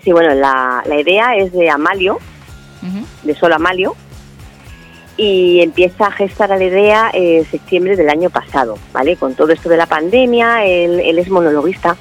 Sí, 0.02 0.14
bueno, 0.14 0.34
la, 0.36 0.84
la 0.86 1.00
idea 1.00 1.36
es 1.36 1.52
de 1.52 1.70
Amalio, 1.70 2.20
de 3.24 3.36
solo 3.36 3.56
Amalio, 3.56 3.96
y 5.18 5.60
empieza 5.62 6.06
a 6.06 6.12
gestar 6.12 6.50
la 6.50 6.64
idea 6.64 7.10
en 7.12 7.44
septiembre 7.46 7.98
del 7.98 8.10
año 8.10 8.30
pasado, 8.30 8.78
¿vale? 8.94 9.18
Con 9.18 9.36
todo 9.36 9.52
esto 9.52 9.68
de 9.68 9.76
la 9.76 9.88
pandemia, 9.88 10.64
él, 10.64 11.02
él 11.02 11.20
es 11.20 11.30
monologuista, 11.30 11.98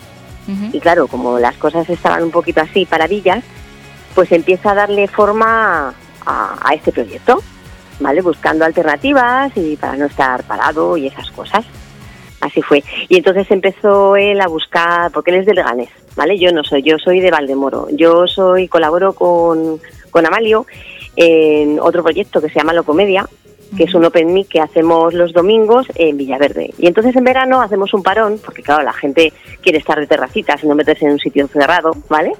Y 0.72 0.80
claro, 0.80 1.06
como 1.08 1.38
las 1.38 1.56
cosas 1.56 1.88
estaban 1.90 2.22
un 2.22 2.30
poquito 2.30 2.62
así, 2.62 2.86
paradillas, 2.86 3.44
pues 4.14 4.32
empieza 4.32 4.70
a 4.70 4.74
darle 4.74 5.06
forma 5.06 5.94
a, 6.24 6.68
a 6.68 6.74
este 6.74 6.90
proyecto, 6.90 7.42
¿vale? 8.00 8.22
Buscando 8.22 8.64
alternativas 8.64 9.52
y 9.56 9.76
para 9.76 9.96
no 9.96 10.06
estar 10.06 10.42
parado 10.44 10.96
y 10.96 11.06
esas 11.06 11.30
cosas. 11.30 11.64
Así 12.40 12.62
fue. 12.62 12.84
Y 13.08 13.16
entonces 13.16 13.50
empezó 13.50 14.16
él 14.16 14.40
a 14.40 14.46
buscar, 14.46 15.10
porque 15.10 15.32
él 15.32 15.38
es 15.38 15.46
de 15.46 15.54
Leganés, 15.54 15.90
¿vale? 16.16 16.38
Yo 16.38 16.52
no 16.52 16.62
soy, 16.62 16.82
yo 16.82 16.98
soy 16.98 17.20
de 17.20 17.30
Valdemoro. 17.30 17.88
Yo 17.90 18.26
soy, 18.26 18.68
colaboro 18.68 19.12
con, 19.12 19.80
con 20.10 20.26
Amalio 20.26 20.66
en 21.16 21.80
otro 21.80 22.02
proyecto 22.02 22.40
que 22.40 22.48
se 22.48 22.54
llama 22.54 22.72
Locomedia, 22.72 23.28
que 23.76 23.84
es 23.84 23.94
un 23.94 24.04
Open 24.04 24.32
Mic 24.32 24.48
que 24.48 24.60
hacemos 24.60 25.14
los 25.14 25.32
domingos 25.32 25.86
en 25.94 26.16
Villaverde. 26.16 26.72
Y 26.78 26.86
entonces 26.86 27.14
en 27.16 27.24
verano 27.24 27.60
hacemos 27.60 27.92
un 27.94 28.02
parón, 28.02 28.40
porque 28.44 28.62
claro, 28.62 28.82
la 28.82 28.92
gente 28.92 29.32
quiere 29.60 29.78
estar 29.78 29.98
de 29.98 30.06
terracitas 30.06 30.62
y 30.62 30.66
no 30.66 30.74
meterse 30.74 31.04
en 31.04 31.12
un 31.12 31.18
sitio 31.18 31.46
cerrado, 31.48 31.92
¿vale? 32.08 32.32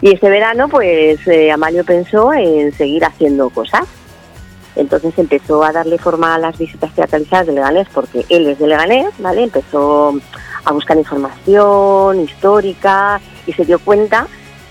Y 0.00 0.12
este 0.12 0.28
verano, 0.28 0.68
pues 0.68 1.26
eh, 1.26 1.50
Amalio 1.50 1.84
pensó 1.84 2.32
en 2.32 2.72
seguir 2.72 3.04
haciendo 3.04 3.50
cosas. 3.50 3.84
Entonces 4.74 5.18
empezó 5.18 5.64
a 5.64 5.72
darle 5.72 5.96
forma 5.96 6.34
a 6.34 6.38
las 6.38 6.58
visitas 6.58 6.94
teatralizadas 6.94 7.46
de 7.46 7.54
Leganés, 7.54 7.88
porque 7.92 8.26
él 8.28 8.46
es 8.46 8.58
de 8.58 8.66
Leganés, 8.66 9.08
¿vale? 9.18 9.44
Empezó 9.44 10.14
a 10.64 10.72
buscar 10.72 10.98
información 10.98 12.20
histórica 12.20 13.20
y 13.46 13.52
se 13.52 13.64
dio 13.64 13.78
cuenta 13.78 14.26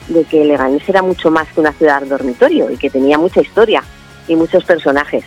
de 0.07 0.23
que 0.25 0.45
Leganés 0.45 0.87
era 0.87 1.01
mucho 1.01 1.31
más 1.31 1.47
que 1.51 1.59
una 1.59 1.73
ciudad 1.73 2.03
dormitorio 2.03 2.69
y 2.69 2.77
que 2.77 2.91
tenía 2.91 3.17
mucha 3.17 3.41
historia 3.41 3.83
y 4.27 4.35
muchos 4.35 4.63
personajes. 4.63 5.23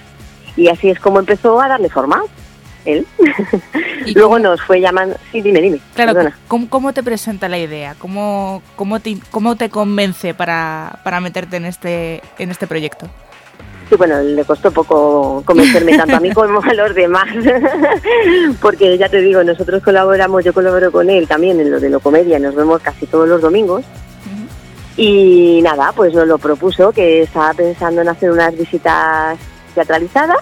Y 0.59 0.69
así 0.69 0.91
es 0.91 0.99
como 0.99 1.21
empezó 1.21 1.61
a 1.61 1.69
darle 1.69 1.89
forma 1.89 2.23
él. 2.85 3.07
¿Y 4.05 4.13
Luego 4.15 4.31
cómo- 4.31 4.39
nos 4.41 4.63
fue 4.63 4.81
llamando... 4.81 5.17
Sí, 5.31 5.41
dime, 5.41 5.61
dime. 5.61 5.79
Claro. 5.95 6.31
¿cómo, 6.49 6.69
cómo 6.69 6.93
te 6.93 7.03
presenta 7.03 7.49
la 7.49 7.59
idea? 7.59 7.95
¿Cómo, 7.99 8.63
cómo, 8.77 8.99
te, 8.99 9.19
cómo 9.31 9.57
te 9.57 9.71
convence 9.71 10.35
para, 10.35 10.99
para 11.05 11.21
meterte 11.21 11.57
en 11.57 11.67
este, 11.67 12.23
en 12.39 12.51
este 12.51 12.67
proyecto? 12.67 13.07
Sí, 13.89 13.95
bueno, 13.97 14.21
le 14.21 14.45
costó 14.45 14.71
poco 14.71 15.43
convencerme 15.47 15.97
tanto 15.97 16.17
a 16.17 16.21
mí 16.21 16.31
como 16.33 16.61
a 16.61 16.75
los 16.75 16.95
demás, 16.95 17.27
porque 18.61 18.99
ya 18.99 19.09
te 19.09 19.23
digo, 19.23 19.43
nosotros 19.45 19.83
colaboramos, 19.83 20.45
yo 20.45 20.53
colaboro 20.53 20.93
con 20.93 21.09
él 21.09 21.27
también 21.27 21.59
en 21.59 21.71
lo 21.71 21.81
de 21.81 21.89
Locomedia, 21.89 22.39
nos 22.39 22.55
vemos 22.55 22.83
casi 22.83 23.07
todos 23.07 23.27
los 23.29 23.41
domingos. 23.41 23.85
Y 24.99 25.61
nada, 25.63 25.93
pues 25.93 26.13
nos 26.13 26.27
lo 26.27 26.37
propuso, 26.39 26.91
que 26.93 27.23
estaba 27.23 27.55
pensando 27.55 28.03
en 28.03 28.09
hacer 28.09 28.31
unas 28.31 28.55
visitas 28.59 29.39
teatralizadas 29.75 30.39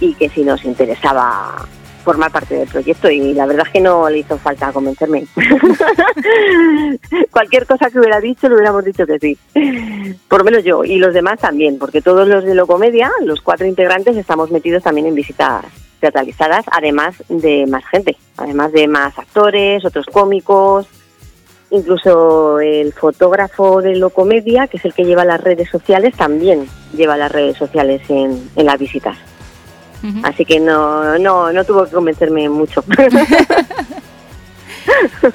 y 0.00 0.14
que 0.14 0.28
si 0.28 0.44
nos 0.44 0.64
interesaba 0.64 1.66
formar 2.08 2.32
parte 2.32 2.54
del 2.54 2.68
proyecto 2.68 3.10
y 3.10 3.34
la 3.34 3.44
verdad 3.44 3.66
es 3.66 3.72
que 3.72 3.80
no 3.82 4.08
le 4.08 4.20
hizo 4.20 4.38
falta 4.38 4.72
convencerme. 4.72 5.26
Cualquier 7.30 7.66
cosa 7.66 7.90
que 7.90 7.98
hubiera 7.98 8.18
dicho 8.18 8.48
le 8.48 8.54
hubiéramos 8.54 8.82
dicho 8.82 9.06
que 9.06 9.18
sí. 9.18 9.36
Por 10.26 10.38
lo 10.38 10.44
menos 10.44 10.64
yo 10.64 10.84
y 10.84 10.96
los 10.96 11.12
demás 11.12 11.38
también, 11.38 11.78
porque 11.78 12.00
todos 12.00 12.26
los 12.26 12.44
de 12.44 12.54
Locomedia, 12.54 13.10
los 13.24 13.42
cuatro 13.42 13.66
integrantes, 13.66 14.16
estamos 14.16 14.50
metidos 14.50 14.82
también 14.82 15.06
en 15.06 15.14
visitas 15.14 15.66
teatralizadas, 16.00 16.64
además 16.70 17.14
de 17.28 17.66
más 17.66 17.84
gente, 17.86 18.16
además 18.38 18.72
de 18.72 18.88
más 18.88 19.18
actores, 19.18 19.84
otros 19.84 20.06
cómicos, 20.06 20.86
incluso 21.70 22.58
el 22.60 22.92
fotógrafo 22.94 23.82
de 23.82 23.96
Locomedia, 23.96 24.66
que 24.68 24.78
es 24.78 24.84
el 24.86 24.94
que 24.94 25.04
lleva 25.04 25.26
las 25.26 25.42
redes 25.42 25.68
sociales, 25.68 26.14
también 26.16 26.66
lleva 26.96 27.16
las 27.16 27.30
redes 27.30 27.58
sociales 27.58 28.00
en, 28.08 28.48
en 28.56 28.64
las 28.64 28.78
visitas. 28.78 29.18
Así 30.22 30.44
que 30.44 30.60
no, 30.60 31.18
no, 31.18 31.52
no 31.52 31.64
tuvo 31.64 31.84
que 31.84 31.92
convencerme 31.92 32.48
mucho. 32.48 32.84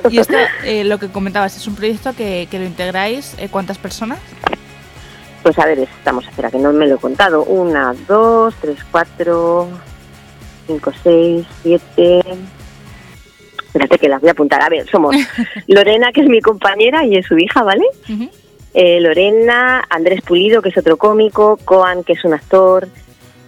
Y 0.10 0.18
esto, 0.18 0.36
eh, 0.66 0.84
lo 0.84 0.98
que 0.98 1.10
comentabas, 1.10 1.56
es 1.56 1.68
un 1.68 1.76
proyecto 1.76 2.14
que, 2.16 2.48
que 2.50 2.60
lo 2.60 2.66
integráis, 2.66 3.36
eh, 3.38 3.50
¿cuántas 3.50 3.78
personas? 3.78 4.20
Pues 5.42 5.60
a 5.60 5.66
ver, 5.66 5.80
estamos, 5.80 6.26
espera, 6.26 6.50
que 6.50 6.58
no 6.58 6.72
me 6.72 6.88
lo 6.88 6.96
he 6.96 7.00
contado. 7.00 7.44
Una, 7.44 7.94
dos, 8.08 8.56
tres, 8.62 8.78
cuatro, 8.92 9.68
cinco, 10.68 10.92
seis, 11.04 11.46
siete. 11.62 12.22
Espérate 13.66 13.98
que 13.98 14.08
las 14.08 14.22
voy 14.22 14.30
a 14.30 14.32
apuntar. 14.32 14.62
A 14.62 14.70
ver, 14.70 14.90
somos 14.90 15.16
Lorena, 15.68 16.12
que 16.12 16.22
es 16.22 16.30
mi 16.30 16.40
compañera 16.40 17.06
y 17.06 17.18
es 17.18 17.26
su 17.26 17.38
hija, 17.38 17.64
¿vale? 17.64 17.86
Eh, 18.74 19.00
Lorena, 19.02 19.84
Andrés 19.90 20.22
Pulido, 20.22 20.62
que 20.62 20.70
es 20.70 20.78
otro 20.78 20.98
cómico, 20.98 21.60
Coan, 21.66 22.04
que 22.04 22.14
es 22.14 22.24
un 22.24 22.34
actor, 22.34 22.88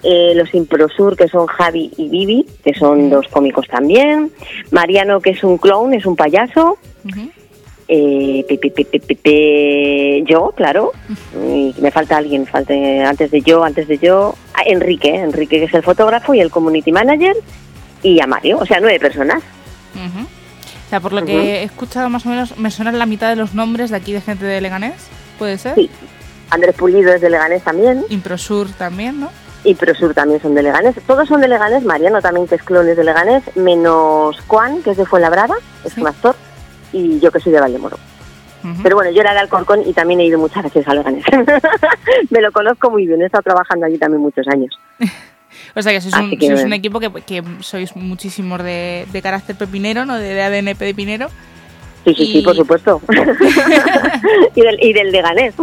eh, 0.06 0.34
los 0.36 0.54
Improsur, 0.54 1.18
que 1.18 1.28
son 1.28 1.48
Javi 1.48 1.92
y 1.98 2.08
Vivi, 2.10 2.46
que 2.64 2.74
son 2.74 3.10
dos 3.10 3.28
cómicos 3.30 3.68
también, 3.68 4.32
Mariano, 4.72 5.20
que 5.20 5.32
es 5.32 5.44
un 5.44 5.58
clown, 5.58 5.94
es 5.94 6.06
un 6.06 6.16
payaso, 6.16 6.78
Ujú. 7.04 7.30
eh, 7.88 8.46
pe- 8.48 8.58
pe- 8.58 9.16
pe- 9.16 10.24
yo, 10.28 10.54
claro, 10.56 10.92
y 11.36 11.74
me 11.80 11.92
falta 11.92 12.18
alguien, 12.18 12.46
falta 12.46 12.74
antes 13.10 13.32
de 13.32 13.42
yo, 13.42 13.64
antes 13.64 13.88
de 13.88 13.98
yo, 13.98 14.36
ah, 14.54 14.62
Enrique, 14.66 15.14
Enrique 15.16 15.60
que 15.60 15.66
es 15.66 15.74
el 15.74 15.84
fotógrafo 15.84 16.34
y 16.34 16.40
el 16.40 16.52
community 16.52 16.92
manager, 16.92 17.36
y 18.04 18.20
a 18.22 18.28
Mario, 18.28 18.60
o 18.60 18.66
sea, 18.66 18.80
nueve 18.80 19.00
personas. 19.00 19.42
O 19.96 20.90
sea, 20.90 21.00
por 21.00 21.14
lo 21.14 21.26
que 21.26 21.34
he 21.62 21.64
escuchado 21.64 22.10
más 22.10 22.26
o 22.26 22.30
menos, 22.30 22.58
me 22.60 22.70
suenan 22.70 23.00
la 23.00 23.08
mitad 23.08 23.30
de 23.30 23.36
los 23.36 23.56
nombres 23.56 23.90
de 23.90 23.98
aquí 23.98 24.14
de 24.14 24.22
gente 24.22 24.46
de 24.46 24.62
Leganés, 24.62 25.08
¿puede 25.40 25.58
ser? 25.58 25.74
Sí. 25.76 25.90
Andrés 26.52 26.76
Pulido 26.76 27.12
es 27.12 27.22
de 27.22 27.30
Leganés 27.32 27.64
también, 27.64 28.04
Improsur 28.10 28.70
también, 28.74 29.20
¿no? 29.20 29.30
Y 29.66 29.76
Prosur 29.76 30.14
también 30.14 30.42
son 30.42 30.56
de 30.56 30.64
Leganés. 30.64 30.96
Todos 31.08 31.28
son 31.28 31.42
de 31.42 31.48
Leganés, 31.48 31.84
Mariano 31.84 32.22
también 32.22 32.48
que 32.48 32.56
es 32.56 32.64
clon 32.64 32.86
de 32.86 33.04
Leganés, 33.04 33.44
menos 33.56 34.40
Juan, 34.48 34.82
que 34.84 34.92
es 34.92 34.98
de 34.98 35.06
Fuenlabrada, 35.06 35.56
es 35.84 35.94
Sí. 35.94 36.02
un 36.02 36.08
actor, 36.08 36.36
y 36.94 37.20
yo 37.20 37.32
que 37.32 37.40
soy 37.40 37.52
de 37.52 37.60
Valdemoro. 37.60 37.98
Ujú. 38.64 38.82
Pero 38.84 38.96
bueno, 38.96 39.12
yo 39.12 39.22
era 39.22 39.34
de 39.34 39.40
Alcorcón 39.40 39.82
y 39.86 39.94
también 39.94 40.20
he 40.22 40.26
ido 40.26 40.40
muchas 40.40 40.64
veces 40.64 40.88
a 40.88 40.94
Leganés. 40.94 41.24
Me 42.30 42.42
lo 42.42 42.52
conozco 42.52 42.90
muy 42.90 43.06
bien, 43.06 43.22
he 43.22 43.26
estado 43.26 43.44
trabajando 43.44 43.86
allí 43.86 43.98
también 43.98 44.22
muchos 44.22 44.48
años. 44.48 44.78
O 45.78 45.82
sea, 45.82 45.92
que 45.92 46.00
sois, 46.02 46.14
un, 46.16 46.38
que 46.38 46.48
sois 46.48 46.64
un 46.64 46.72
equipo 46.74 47.00
que, 47.02 47.10
que 47.22 47.44
sois 47.60 47.96
muchísimos 47.98 48.64
de, 48.64 49.06
de 49.12 49.22
carácter 49.22 49.58
pepinero, 49.58 50.06
¿no? 50.06 50.16
De, 50.18 50.34
de 50.34 50.42
ADN 50.42 50.76
pepinero. 50.78 51.28
Sí, 52.06 52.14
sí, 52.16 52.26
sí, 52.32 52.42
por 52.42 52.56
supuesto. 52.56 53.02
y, 54.56 54.62
del, 54.62 54.78
y 54.82 54.94
del 54.94 55.12
Leganés. 55.12 55.54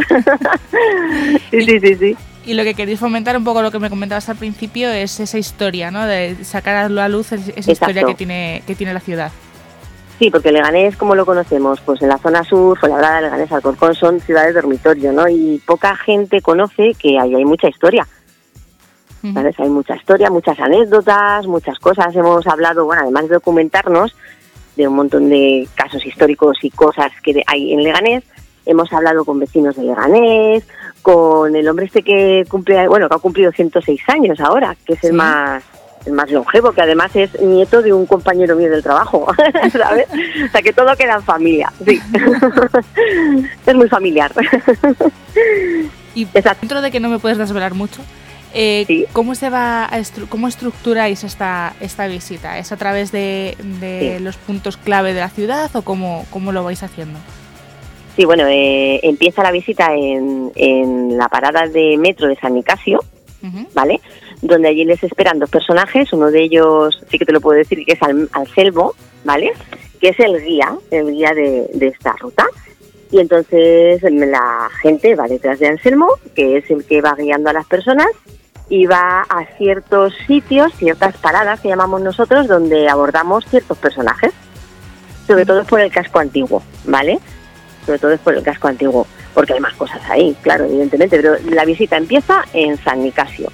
sí, 1.50 1.60
sí, 1.62 1.80
sí, 1.80 1.94
sí. 1.96 2.16
Y 2.44 2.55
lo 2.55 2.64
que 2.64 2.74
queréis 2.74 2.98
fomentar, 2.98 3.37
un 3.37 3.44
poco 3.44 3.62
lo 3.62 3.70
que 3.70 3.78
me 3.78 3.88
comentabas 3.88 4.28
al 4.28 4.37
principio, 4.37 4.90
es 4.90 5.20
esa 5.20 5.38
historia, 5.38 5.90
¿no? 5.90 6.05
De 6.07 6.44
sacar 6.44 6.74
a 6.76 6.88
la 6.88 7.09
luz 7.09 7.33
es- 7.33 7.52
esa 7.57 7.70
historia 7.72 8.02
que 8.05 8.14
tiene, 8.14 8.62
que 8.66 8.74
tiene 8.74 8.92
la 8.92 9.00
ciudad. 9.00 9.31
Sí, 10.18 10.31
porque 10.31 10.52
Leganés, 10.52 10.96
como 10.96 11.14
lo 11.14 11.24
conocemos, 11.24 11.81
pues 11.81 12.02
en 12.02 12.09
la 12.09 12.18
zona 12.18 12.44
sur, 12.44 12.78
Fuenlabrada, 12.78 13.20
Leganés, 13.22 13.50
Alcorcón 13.52 13.94
son 13.94 14.20
ciudades 14.20 14.55
dormitorio, 14.55 15.12
¿no? 15.12 15.28
Y 15.28 15.61
poca 15.66 15.96
gente 15.96 16.40
conoce 16.40 16.94
que 16.98 17.18
ahí 17.18 17.35
hay 17.35 17.44
mucha 17.44 17.68
historia. 17.68 18.07
Ujú. 19.24 19.35
¿sabes? 19.35 19.55
Hay 19.61 19.68
mucha 19.68 19.94
historia, 19.94 20.31
muchas 20.31 20.59
anécdotas, 20.59 21.46
muchas 21.46 21.78
cosas. 21.78 22.14
Hemos 22.16 22.44
hablado, 22.48 22.85
bueno, 22.87 23.02
además 23.02 23.28
de 23.28 23.35
documentarnos 23.35 24.16
de 24.74 24.88
un 24.88 24.96
montón 24.96 25.28
de 25.28 25.68
casos 25.76 26.05
históricos 26.05 26.59
y 26.62 26.70
cosas 26.70 27.12
que 27.22 27.40
hay 27.46 27.72
en 27.72 27.85
Leganés, 27.85 28.24
hemos 28.66 28.92
hablado 28.92 29.25
con 29.25 29.38
vecinos 29.38 29.77
de 29.77 29.83
Leganés, 29.85 30.64
con 31.03 31.55
el 31.57 31.68
hombre 31.68 31.87
este 31.87 32.03
que 32.03 32.44
cumple, 32.48 32.87
bueno, 32.88 33.09
que 33.09 33.14
ha 33.14 33.18
cumplido 33.18 33.51
106 33.53 34.01
años 34.09 34.38
ahora, 34.40 34.77
que 34.87 34.94
es 34.94 35.05
el 35.05 35.11
Sí. 35.11 35.16
más 35.16 35.62
el 36.05 36.14
más 36.14 36.29
longevo, 36.33 36.72
que 36.72 36.83
además 36.83 37.14
es 37.14 37.40
nieto 37.40 37.81
de 37.81 37.92
un 37.92 38.07
compañero 38.07 38.57
mío 38.57 38.68
del 38.68 38.83
trabajo, 38.83 39.25
¿sabes? 39.72 40.09
O 40.11 40.51
sea, 40.51 40.61
que 40.61 40.72
todo 40.72 40.96
queda 40.96 41.14
en 41.14 41.22
familia, 41.22 41.72
sí. 41.85 42.01
es 43.66 43.75
muy 43.75 43.88
familiar. 43.88 44.33
Y 46.14 46.25
Exacto. 46.35 46.59
dentro 46.61 46.83
de 46.83 46.90
que 46.90 47.01
no 47.01 47.09
me 47.09 47.18
puedes 47.18 47.38
desvelar 47.38 47.72
mucho, 47.75 48.03
eh, 48.53 48.85
Sí. 48.87 49.07
¿cómo 49.14 49.35
se 49.35 49.48
va 49.48 49.85
a 49.87 49.98
estru- 49.98 50.29
cómo 50.29 50.46
estructuráis 50.46 51.25
esta, 51.25 51.72
esta 51.81 52.07
visita? 52.07 52.59
¿Es 52.59 52.70
a 52.70 52.77
través 52.77 53.12
de, 53.12 53.57
de 53.81 54.16
Sí. 54.18 54.22
los 54.25 54.37
puntos 54.37 54.77
clave 54.77 55.14
de 55.14 55.20
la 55.20 55.31
ciudad 55.31 55.70
o 55.75 55.81
cómo, 55.83 56.27
cómo 56.31 56.53
lo 56.53 56.64
vais 56.64 56.83
haciendo? 56.83 57.18
Sí, 58.16 58.25
bueno, 58.27 58.44
eh, 58.46 59.01
empieza 59.03 59.42
la 59.42 59.51
visita 59.51 59.94
en, 59.94 60.53
en 60.55 61.16
la 61.16 61.29
parada 61.29 61.66
de 61.66 61.96
metro 61.96 62.29
de 62.29 62.37
San 62.37 62.55
Nicasio, 62.55 63.01
¿vale? 63.75 64.01
Donde 64.42 64.68
allí 64.68 64.85
les 64.85 65.03
esperan 65.03 65.38
dos 65.38 65.48
personajes, 65.51 66.12
uno 66.12 66.31
de 66.31 66.42
ellos 66.42 67.01
sí 67.11 67.18
que 67.18 67.25
te 67.25 67.33
lo 67.33 67.40
puedo 67.40 67.59
decir 67.59 67.85
que 67.87 67.92
es 67.92 68.03
Al- 68.03 68.29
Anselmo, 68.33 68.92
¿vale? 69.25 69.53
Que 70.01 70.09
es 70.11 70.20
el 70.20 70.44
guía, 70.44 70.77
el 70.90 71.11
guía 71.12 71.33
de, 71.35 71.68
de 71.72 71.87
esta 71.88 72.12
ruta. 72.20 72.44
Y 73.11 73.20
entonces 73.20 74.03
la 74.03 74.68
gente 74.83 75.14
va 75.14 75.27
detrás 75.27 75.59
de 75.59 75.68
Anselmo, 75.68 76.09
que 76.35 76.59
es 76.59 76.70
el 76.70 76.85
que 76.85 77.01
va 77.01 77.14
guiando 77.14 77.51
a 77.51 77.53
las 77.53 77.66
personas, 77.66 78.09
y 78.68 78.87
va 78.87 79.22
a 79.29 79.44
ciertos 79.59 80.14
sitios, 80.27 80.72
ciertas 80.77 81.16
paradas 81.18 81.61
que 81.61 81.68
llamamos 81.68 82.01
nosotros, 82.01 82.46
donde 82.46 82.88
abordamos 82.88 83.44
ciertos 83.46 83.77
personajes. 83.79 84.33
Sobre 85.27 85.44
todo 85.46 85.64
por 85.64 85.81
el 85.81 85.90
casco 85.92 86.18
antiguo, 86.18 86.62
¿vale? 86.85 87.18
Sobre 87.85 87.99
todo 87.99 88.12
es 88.12 88.21
por 88.21 88.35
el 88.35 88.42
casco 88.42 88.68
antiguo, 88.68 89.07
porque 89.35 89.55
hay 89.55 89.61
más 89.61 89.75
cosas 89.75 90.01
ahí, 90.09 90.37
claro, 90.42 90.64
evidentemente. 90.64 91.16
Pero 91.16 91.37
la 91.51 91.64
visita 91.64 91.97
empieza 91.97 92.45
en 92.53 92.77
San 92.79 93.03
Nicasio 93.03 93.51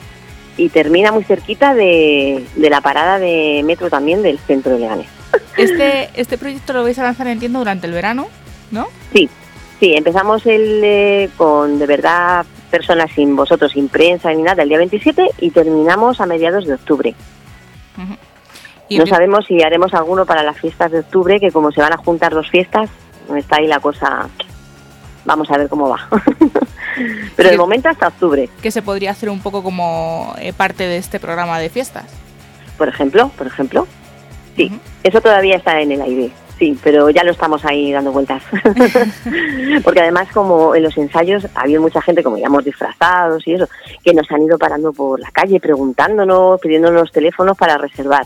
y 0.57 0.69
termina 0.69 1.12
muy 1.12 1.25
cerquita 1.25 1.75
de, 1.75 2.45
de 2.57 2.71
la 2.71 2.81
parada 2.81 3.19
de 3.19 3.62
metro 3.64 3.88
también 3.88 4.23
del 4.23 4.38
centro 4.38 4.73
de 4.73 4.81
Leganés. 4.81 5.09
Este, 5.57 6.09
este 6.14 6.38
proyecto 6.38 6.73
lo 6.73 6.85
vais 6.85 6.99
a 7.01 7.03
lanzar, 7.03 7.27
entiendo, 7.27 7.59
durante 7.59 7.88
el 7.88 7.93
verano, 7.93 8.29
¿no? 8.71 8.87
Sí, 9.12 9.29
sí, 9.81 9.93
empezamos 9.93 10.47
el, 10.47 10.81
eh, 10.85 11.31
con 11.37 11.81
de 11.81 11.87
verdad 11.87 12.47
personas 12.71 13.11
sin 13.12 13.35
vosotros, 13.35 13.73
sin 13.73 13.88
prensa 13.88 14.33
ni 14.33 14.43
nada, 14.43 14.62
el 14.62 14.69
día 14.69 14.79
27 14.79 15.31
y 15.41 15.51
terminamos 15.51 16.21
a 16.21 16.27
mediados 16.27 16.64
de 16.64 16.75
octubre. 16.75 17.14
No 18.91 19.07
sabemos 19.07 19.45
si 19.47 19.62
haremos 19.62 19.93
alguno 19.93 20.25
para 20.25 20.43
las 20.43 20.59
fiestas 20.59 20.91
de 20.91 21.01
octubre, 21.01 21.41
que 21.41 21.51
como 21.51 21.73
se 21.73 21.81
van 21.81 21.93
a 21.93 21.99
juntar 21.99 22.33
dos 22.33 22.49
fiestas, 22.49 22.88
está 23.37 23.57
ahí 23.57 23.67
la 23.67 23.81
cosa. 23.81 24.29
Vamos 25.25 25.51
a 25.51 25.59
ver 25.59 25.69
cómo 25.69 25.88
va. 25.88 26.09
Pero 27.37 27.49
de 27.51 27.55
Sí. 27.55 27.59
momento 27.61 27.88
hasta 27.88 28.09
octubre, 28.09 28.49
que 28.62 28.71
se 28.71 28.83
podría 28.83 29.11
hacer 29.12 29.29
un 29.31 29.41
poco 29.41 29.62
como 29.62 30.35
eh, 30.38 30.53
parte 30.53 30.85
de 30.85 30.97
este 30.97 31.21
programa 31.21 31.59
de 31.59 31.69
fiestas. 31.69 32.07
por 32.77 32.88
ejemplo, 32.88 33.29
por 33.37 33.47
ejemplo. 33.47 33.87
Sí, 34.57 34.71
eso 35.05 35.21
todavía 35.21 35.57
está 35.57 35.81
en 35.81 35.93
el 35.93 36.03
aire. 36.03 36.33
Sí, 36.59 36.77
pero 36.83 37.09
ya 37.11 37.23
lo 37.23 37.31
estamos 37.31 37.64
ahí 37.64 37.93
dando 37.93 38.11
vueltas. 38.11 38.43
Porque 39.85 40.01
además, 40.01 40.29
como 40.33 40.75
en 40.75 40.83
los 40.83 40.97
ensayos 40.97 41.47
ha 41.55 41.61
habido 41.62 41.81
mucha 41.83 42.03
gente, 42.03 42.23
como 42.25 42.37
íbamos 42.38 42.64
disfrazados 42.64 43.47
y 43.47 43.55
eso, 43.55 43.69
que 44.03 44.12
nos 44.14 44.29
han 44.33 44.43
ido 44.43 44.59
parando 44.59 44.93
por 44.93 45.21
la 45.21 45.31
calle 45.31 45.61
preguntándonos, 45.61 46.61
pidiéndonos 46.61 47.12
teléfonos 47.12 47.57
para 47.57 47.79
reservar. 47.79 48.25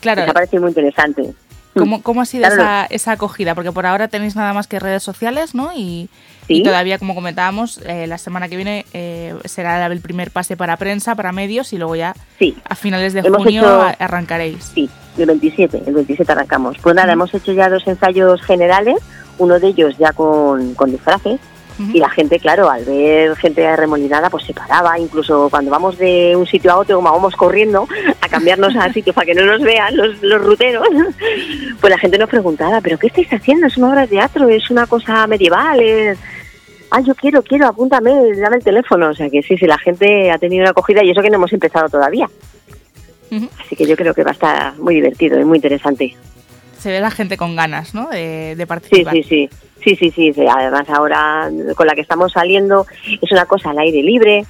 Claro, 0.00 0.20
Nos 0.22 0.30
ha 0.30 0.34
parecido 0.34 0.62
muy 0.62 0.70
interesante. 0.70 1.32
¿Cómo, 1.74 2.02
cómo 2.02 2.20
ha 2.22 2.26
sido 2.26 2.46
Claro. 2.46 2.62
esa, 2.62 2.86
esa 2.86 3.12
acogida? 3.12 3.54
Porque 3.54 3.72
por 3.72 3.86
ahora 3.86 4.08
tenéis 4.08 4.36
nada 4.36 4.52
más 4.52 4.66
que 4.66 4.78
redes 4.78 5.02
sociales, 5.02 5.54
¿no? 5.54 5.70
Y, 5.74 6.08
Sí. 6.46 6.54
y 6.58 6.62
todavía, 6.64 6.98
como 6.98 7.14
comentábamos, 7.14 7.78
eh, 7.86 8.06
la 8.08 8.18
semana 8.18 8.48
que 8.48 8.56
viene 8.56 8.84
eh, 8.92 9.34
será 9.44 9.86
el 9.86 10.00
primer 10.00 10.30
pase 10.32 10.56
para 10.56 10.76
prensa, 10.76 11.14
para 11.14 11.30
medios, 11.32 11.72
y 11.72 11.78
luego 11.78 11.94
ya 11.94 12.14
Sí. 12.38 12.56
a 12.68 12.74
finales 12.74 13.12
de 13.12 13.20
Hemos 13.20 13.44
junio 13.44 13.62
hecho- 13.62 13.96
arrancaréis. 14.00 14.72
Sí, 14.74 14.90
el 15.18 15.26
27, 15.26 15.82
el 15.86 15.94
27 15.94 16.32
arrancamos. 16.32 16.76
Pues 16.82 16.96
nada, 16.96 17.12
hemos 17.12 17.32
hecho 17.32 17.52
ya 17.52 17.68
dos 17.68 17.86
ensayos 17.86 18.42
generales, 18.42 18.96
uno 19.38 19.60
de 19.60 19.68
ellos 19.68 19.96
ya 19.98 20.12
con, 20.12 20.74
con 20.74 20.90
disfraces, 20.90 21.38
y 21.78 21.98
la 21.98 22.10
gente, 22.10 22.38
claro, 22.38 22.70
al 22.70 22.84
ver 22.84 23.36
gente 23.36 23.66
arremolinada, 23.66 24.30
pues 24.30 24.44
se 24.44 24.54
paraba, 24.54 24.98
incluso 24.98 25.48
cuando 25.50 25.70
vamos 25.70 25.98
de 25.98 26.34
un 26.36 26.46
sitio 26.46 26.72
a 26.72 26.76
otro, 26.76 26.96
como 26.96 27.10
vamos 27.10 27.34
corriendo, 27.34 27.88
a 28.20 28.28
cambiarnos 28.28 28.76
a 28.76 28.92
sitio 28.92 29.12
para 29.12 29.26
que 29.26 29.34
no 29.34 29.44
nos 29.44 29.62
vean 29.62 29.96
los, 29.96 30.22
los 30.22 30.42
ruteros, 30.42 30.86
pues 31.80 31.90
la 31.90 31.98
gente 31.98 32.18
nos 32.18 32.28
preguntaba, 32.28 32.80
¿pero 32.80 32.98
qué 32.98 33.08
estáis 33.08 33.32
haciendo? 33.32 33.66
¿Es 33.66 33.76
una 33.76 33.90
obra 33.90 34.02
de 34.02 34.08
teatro? 34.08 34.48
¿Es 34.48 34.70
una 34.70 34.86
cosa 34.86 35.26
medieval? 35.26 35.80
¿Es... 35.80 36.18
Ah, 36.90 37.00
yo 37.00 37.14
quiero, 37.14 37.42
quiero, 37.42 37.66
apúntame, 37.68 38.34
dame 38.36 38.56
el 38.56 38.64
teléfono. 38.64 39.08
O 39.08 39.14
sea 39.14 39.30
que 39.30 39.42
sí, 39.42 39.56
sí, 39.56 39.66
la 39.66 39.78
gente 39.78 40.30
ha 40.30 40.36
tenido 40.36 40.62
una 40.62 40.72
acogida 40.72 41.02
y 41.02 41.10
eso 41.10 41.22
que 41.22 41.30
no 41.30 41.36
hemos 41.36 41.52
empezado 41.52 41.88
todavía. 41.88 42.28
Así 43.64 43.76
que 43.76 43.86
yo 43.86 43.96
creo 43.96 44.12
que 44.12 44.22
va 44.22 44.30
a 44.30 44.34
estar 44.34 44.78
muy 44.78 44.96
divertido 44.96 45.40
y 45.40 45.44
muy 45.46 45.56
interesante. 45.56 46.14
Se 46.82 46.90
ve 46.90 47.00
la 47.00 47.10
gente 47.12 47.36
con 47.36 47.54
ganas, 47.54 47.94
¿no? 47.94 48.08
De, 48.08 48.54
de 48.56 48.62
Sí, 48.62 48.66
participar. 48.66 49.14
sí, 49.14 49.22
sí. 49.22 49.50
Sí, 49.84 49.96
sí, 49.96 50.10
sí, 50.10 50.32
sí. 50.32 50.44
Además 50.48 50.88
ahora 50.88 51.48
con 51.76 51.86
la 51.86 51.94
que 51.94 52.00
estamos 52.00 52.32
saliendo 52.32 52.86
es 53.20 53.30
una 53.32 53.46
cosa 53.46 53.70
al 53.70 53.78
aire 53.78 54.02
libre, 54.02 54.44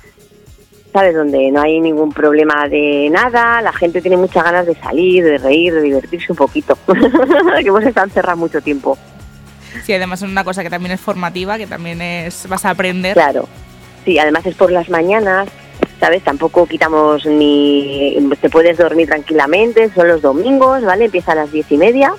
¿sabes? 0.92 1.14
Donde 1.14 1.50
no 1.50 1.60
hay 1.62 1.80
ningún 1.80 2.12
problema 2.12 2.68
de 2.68 3.08
nada, 3.10 3.60
la 3.62 3.72
gente 3.72 4.00
tiene 4.00 4.16
muchas 4.16 4.44
ganas 4.44 4.66
de 4.66 4.74
salir, 4.74 5.24
de 5.24 5.38
reír, 5.38 5.74
de 5.74 5.82
divertirse 5.82 6.32
un 6.32 6.36
poquito. 6.36 6.76
que 6.86 7.68
hemos 7.68 7.84
estado 7.84 8.06
encerrados 8.06 8.38
mucho 8.38 8.60
tiempo. 8.60 8.96
Sí, 9.84 9.92
además 9.94 10.22
es 10.22 10.28
una 10.30 10.44
cosa 10.44 10.62
que 10.62 10.70
también 10.70 10.92
es 10.92 11.00
formativa, 11.00 11.56
que 11.58 11.66
también 11.66 12.00
es 12.02 12.46
vas 12.48 12.64
a 12.64 12.70
aprender. 12.70 13.14
Claro. 13.14 13.48
Sí, 14.04 14.18
además 14.18 14.44
es 14.46 14.54
por 14.54 14.70
las 14.72 14.88
mañanas, 14.90 15.48
¿sabes? 16.02 16.24
Tampoco 16.24 16.66
quitamos 16.66 17.24
ni... 17.26 18.18
Te 18.40 18.50
puedes 18.50 18.76
dormir 18.76 19.06
tranquilamente, 19.06 19.88
son 19.94 20.08
los 20.08 20.20
domingos, 20.20 20.82
¿vale? 20.82 21.04
Empieza 21.04 21.30
a 21.30 21.36
las 21.36 21.52
diez 21.52 21.70
y 21.70 21.76
media, 21.76 22.12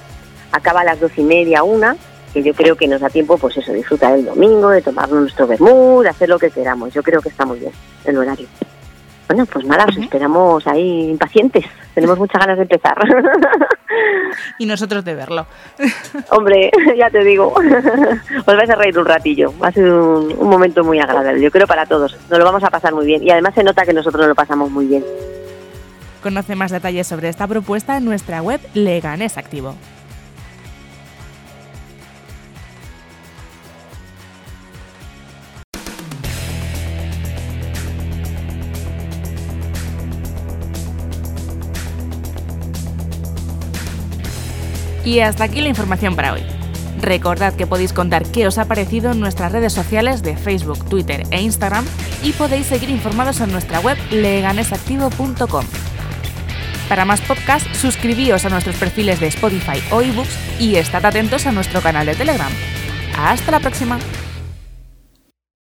acaba 0.54 0.80
a 0.80 0.84
las 0.86 1.02
doce 1.02 1.20
y 1.20 1.26
media, 1.26 1.64
una, 1.64 1.98
que 2.34 2.42
yo 2.42 2.54
creo 2.54 2.78
que 2.78 2.88
nos 2.88 3.02
da 3.02 3.10
tiempo, 3.10 3.38
pues 3.38 3.58
eso, 3.58 3.74
disfrutar 3.74 4.14
el 4.14 4.24
domingo, 4.24 4.70
de 4.70 4.82
tomarnos 4.82 5.20
nuestro 5.20 5.48
vermut, 5.48 6.06
hacer 6.06 6.30
lo 6.30 6.40
que 6.40 6.50
queramos. 6.50 6.94
Yo 6.94 7.04
creo 7.04 7.20
que 7.22 7.28
está 7.28 7.46
muy 7.46 7.60
bien 7.60 7.74
el 8.06 8.18
horario. 8.18 8.48
Bueno, 9.28 9.46
pues 9.46 9.66
nada, 9.66 9.86
os 9.86 9.98
esperamos 9.98 10.68
ahí 10.68 11.10
impacientes. 11.10 11.66
Tenemos 11.94 12.18
muchas 12.18 12.40
ganas 12.40 12.58
de 12.58 12.64
empezar. 12.64 12.98
Y 14.58 14.66
nosotros 14.66 15.06
de 15.06 15.14
verlo. 15.14 15.46
Hombre, 16.30 16.72
ya 16.98 17.10
te 17.10 17.24
digo, 17.24 17.54
os 17.54 18.46
vais 18.46 18.70
a 18.70 18.76
reír 18.76 18.98
un 18.98 19.06
ratillo. 19.06 19.54
Va 19.62 19.68
a 19.68 19.72
ser 19.72 19.92
un, 19.92 20.34
un 20.38 20.50
momento 20.50 20.84
muy 20.84 21.00
agradable, 21.00 21.42
yo 21.42 21.52
creo 21.52 21.68
para 21.68 21.86
todos. 21.86 22.18
Nos 22.30 22.40
lo 22.40 22.46
vamos 22.46 22.64
a 22.64 22.70
pasar 22.70 22.94
muy 22.94 23.06
bien 23.06 23.24
y 23.24 23.30
además 23.30 23.54
se 23.54 23.64
nota 23.64 23.86
que 23.86 23.94
nosotros 23.94 24.22
nos 24.22 24.30
lo 24.30 24.36
pasamos 24.36 24.72
muy 24.72 24.88
bien. 24.88 25.04
Conoce 26.22 26.56
más 26.56 26.72
detalles 26.72 27.06
sobre 27.06 27.30
esta 27.30 27.48
propuesta 27.48 27.98
en 27.98 28.06
nuestra 28.06 28.42
web 28.42 28.62
Leganés 28.74 29.38
Activo. 29.38 29.76
Y 45.06 45.20
hasta 45.20 45.44
aquí 45.44 45.62
la 45.62 45.70
información 45.70 46.16
para 46.16 46.34
hoy. 46.34 46.42
Recordad 47.00 47.54
que 47.54 47.68
podéis 47.68 47.92
contar 47.92 48.26
qué 48.26 48.48
os 48.48 48.58
ha 48.58 48.66
parecido 48.66 49.12
en 49.12 49.20
nuestras 49.20 49.52
redes 49.52 49.74
sociales 49.74 50.24
de 50.24 50.38
Facebook, 50.38 50.86
Twitter 50.86 51.24
e 51.32 51.42
Instagram 51.42 51.86
y 52.24 52.32
podéis 52.32 52.68
seguir 52.68 52.90
informados 52.90 53.42
en 53.42 53.52
nuestra 53.52 53.80
web 53.82 53.98
leganesactivo.com. 54.12 55.66
Para 56.88 57.06
más 57.06 57.22
podcasts, 57.22 57.78
suscribíos 57.78 58.46
a 58.46 58.50
nuestros 58.50 58.76
perfiles 58.76 59.20
de 59.20 59.28
Spotify 59.28 59.82
o 59.92 60.02
eBooks 60.02 60.62
y 60.62 60.76
estad 60.76 61.06
atentos 61.06 61.46
a 61.46 61.52
nuestro 61.52 61.82
canal 61.82 62.06
de 62.06 62.16
Telegram. 62.16 62.52
¡Hasta 63.18 63.52
la 63.52 63.60
próxima! 63.60 64.00